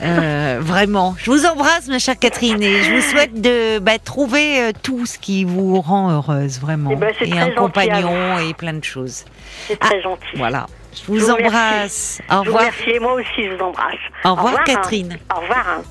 Euh, 0.00 0.58
vraiment, 0.62 1.14
je 1.18 1.30
vous 1.30 1.44
embrasse, 1.46 1.88
ma 1.88 1.98
chère 1.98 2.18
Catherine, 2.18 2.62
et 2.62 2.82
je 2.84 2.94
vous 2.94 3.00
souhaite 3.00 3.40
de 3.40 3.78
bah, 3.80 3.98
trouver 3.98 4.60
euh, 4.60 4.72
tout 4.82 5.06
ce 5.06 5.18
qui 5.18 5.44
vous 5.44 5.80
rend 5.80 6.10
heureuse, 6.10 6.60
vraiment, 6.60 6.90
Eh 6.92 6.96
ben, 6.96 7.12
et 7.20 7.38
un 7.38 7.50
compagnon 7.50 8.38
et 8.38 8.54
plein 8.54 8.74
de 8.74 8.84
choses. 8.84 9.24
C'est 9.66 9.78
très 9.78 10.00
gentil. 10.02 10.22
Voilà, 10.36 10.66
je 10.94 11.00
vous, 11.06 11.18
Je 11.18 11.24
vous 11.24 11.30
embrasse. 11.30 12.20
Au 12.28 12.32
Je 12.32 12.36
vous 12.36 12.42
revoir. 12.44 12.60
remercie 12.62 12.90
et 12.90 12.98
moi 13.00 13.12
aussi 13.14 13.44
je 13.44 13.54
vous 13.56 13.62
embrasse. 13.62 13.94
Au 14.24 14.34
revoir, 14.34 14.54
hein. 14.58 14.62
Catherine. 14.64 15.18
Au 15.36 15.40
revoir. 15.40 15.66
hein. 15.68 15.82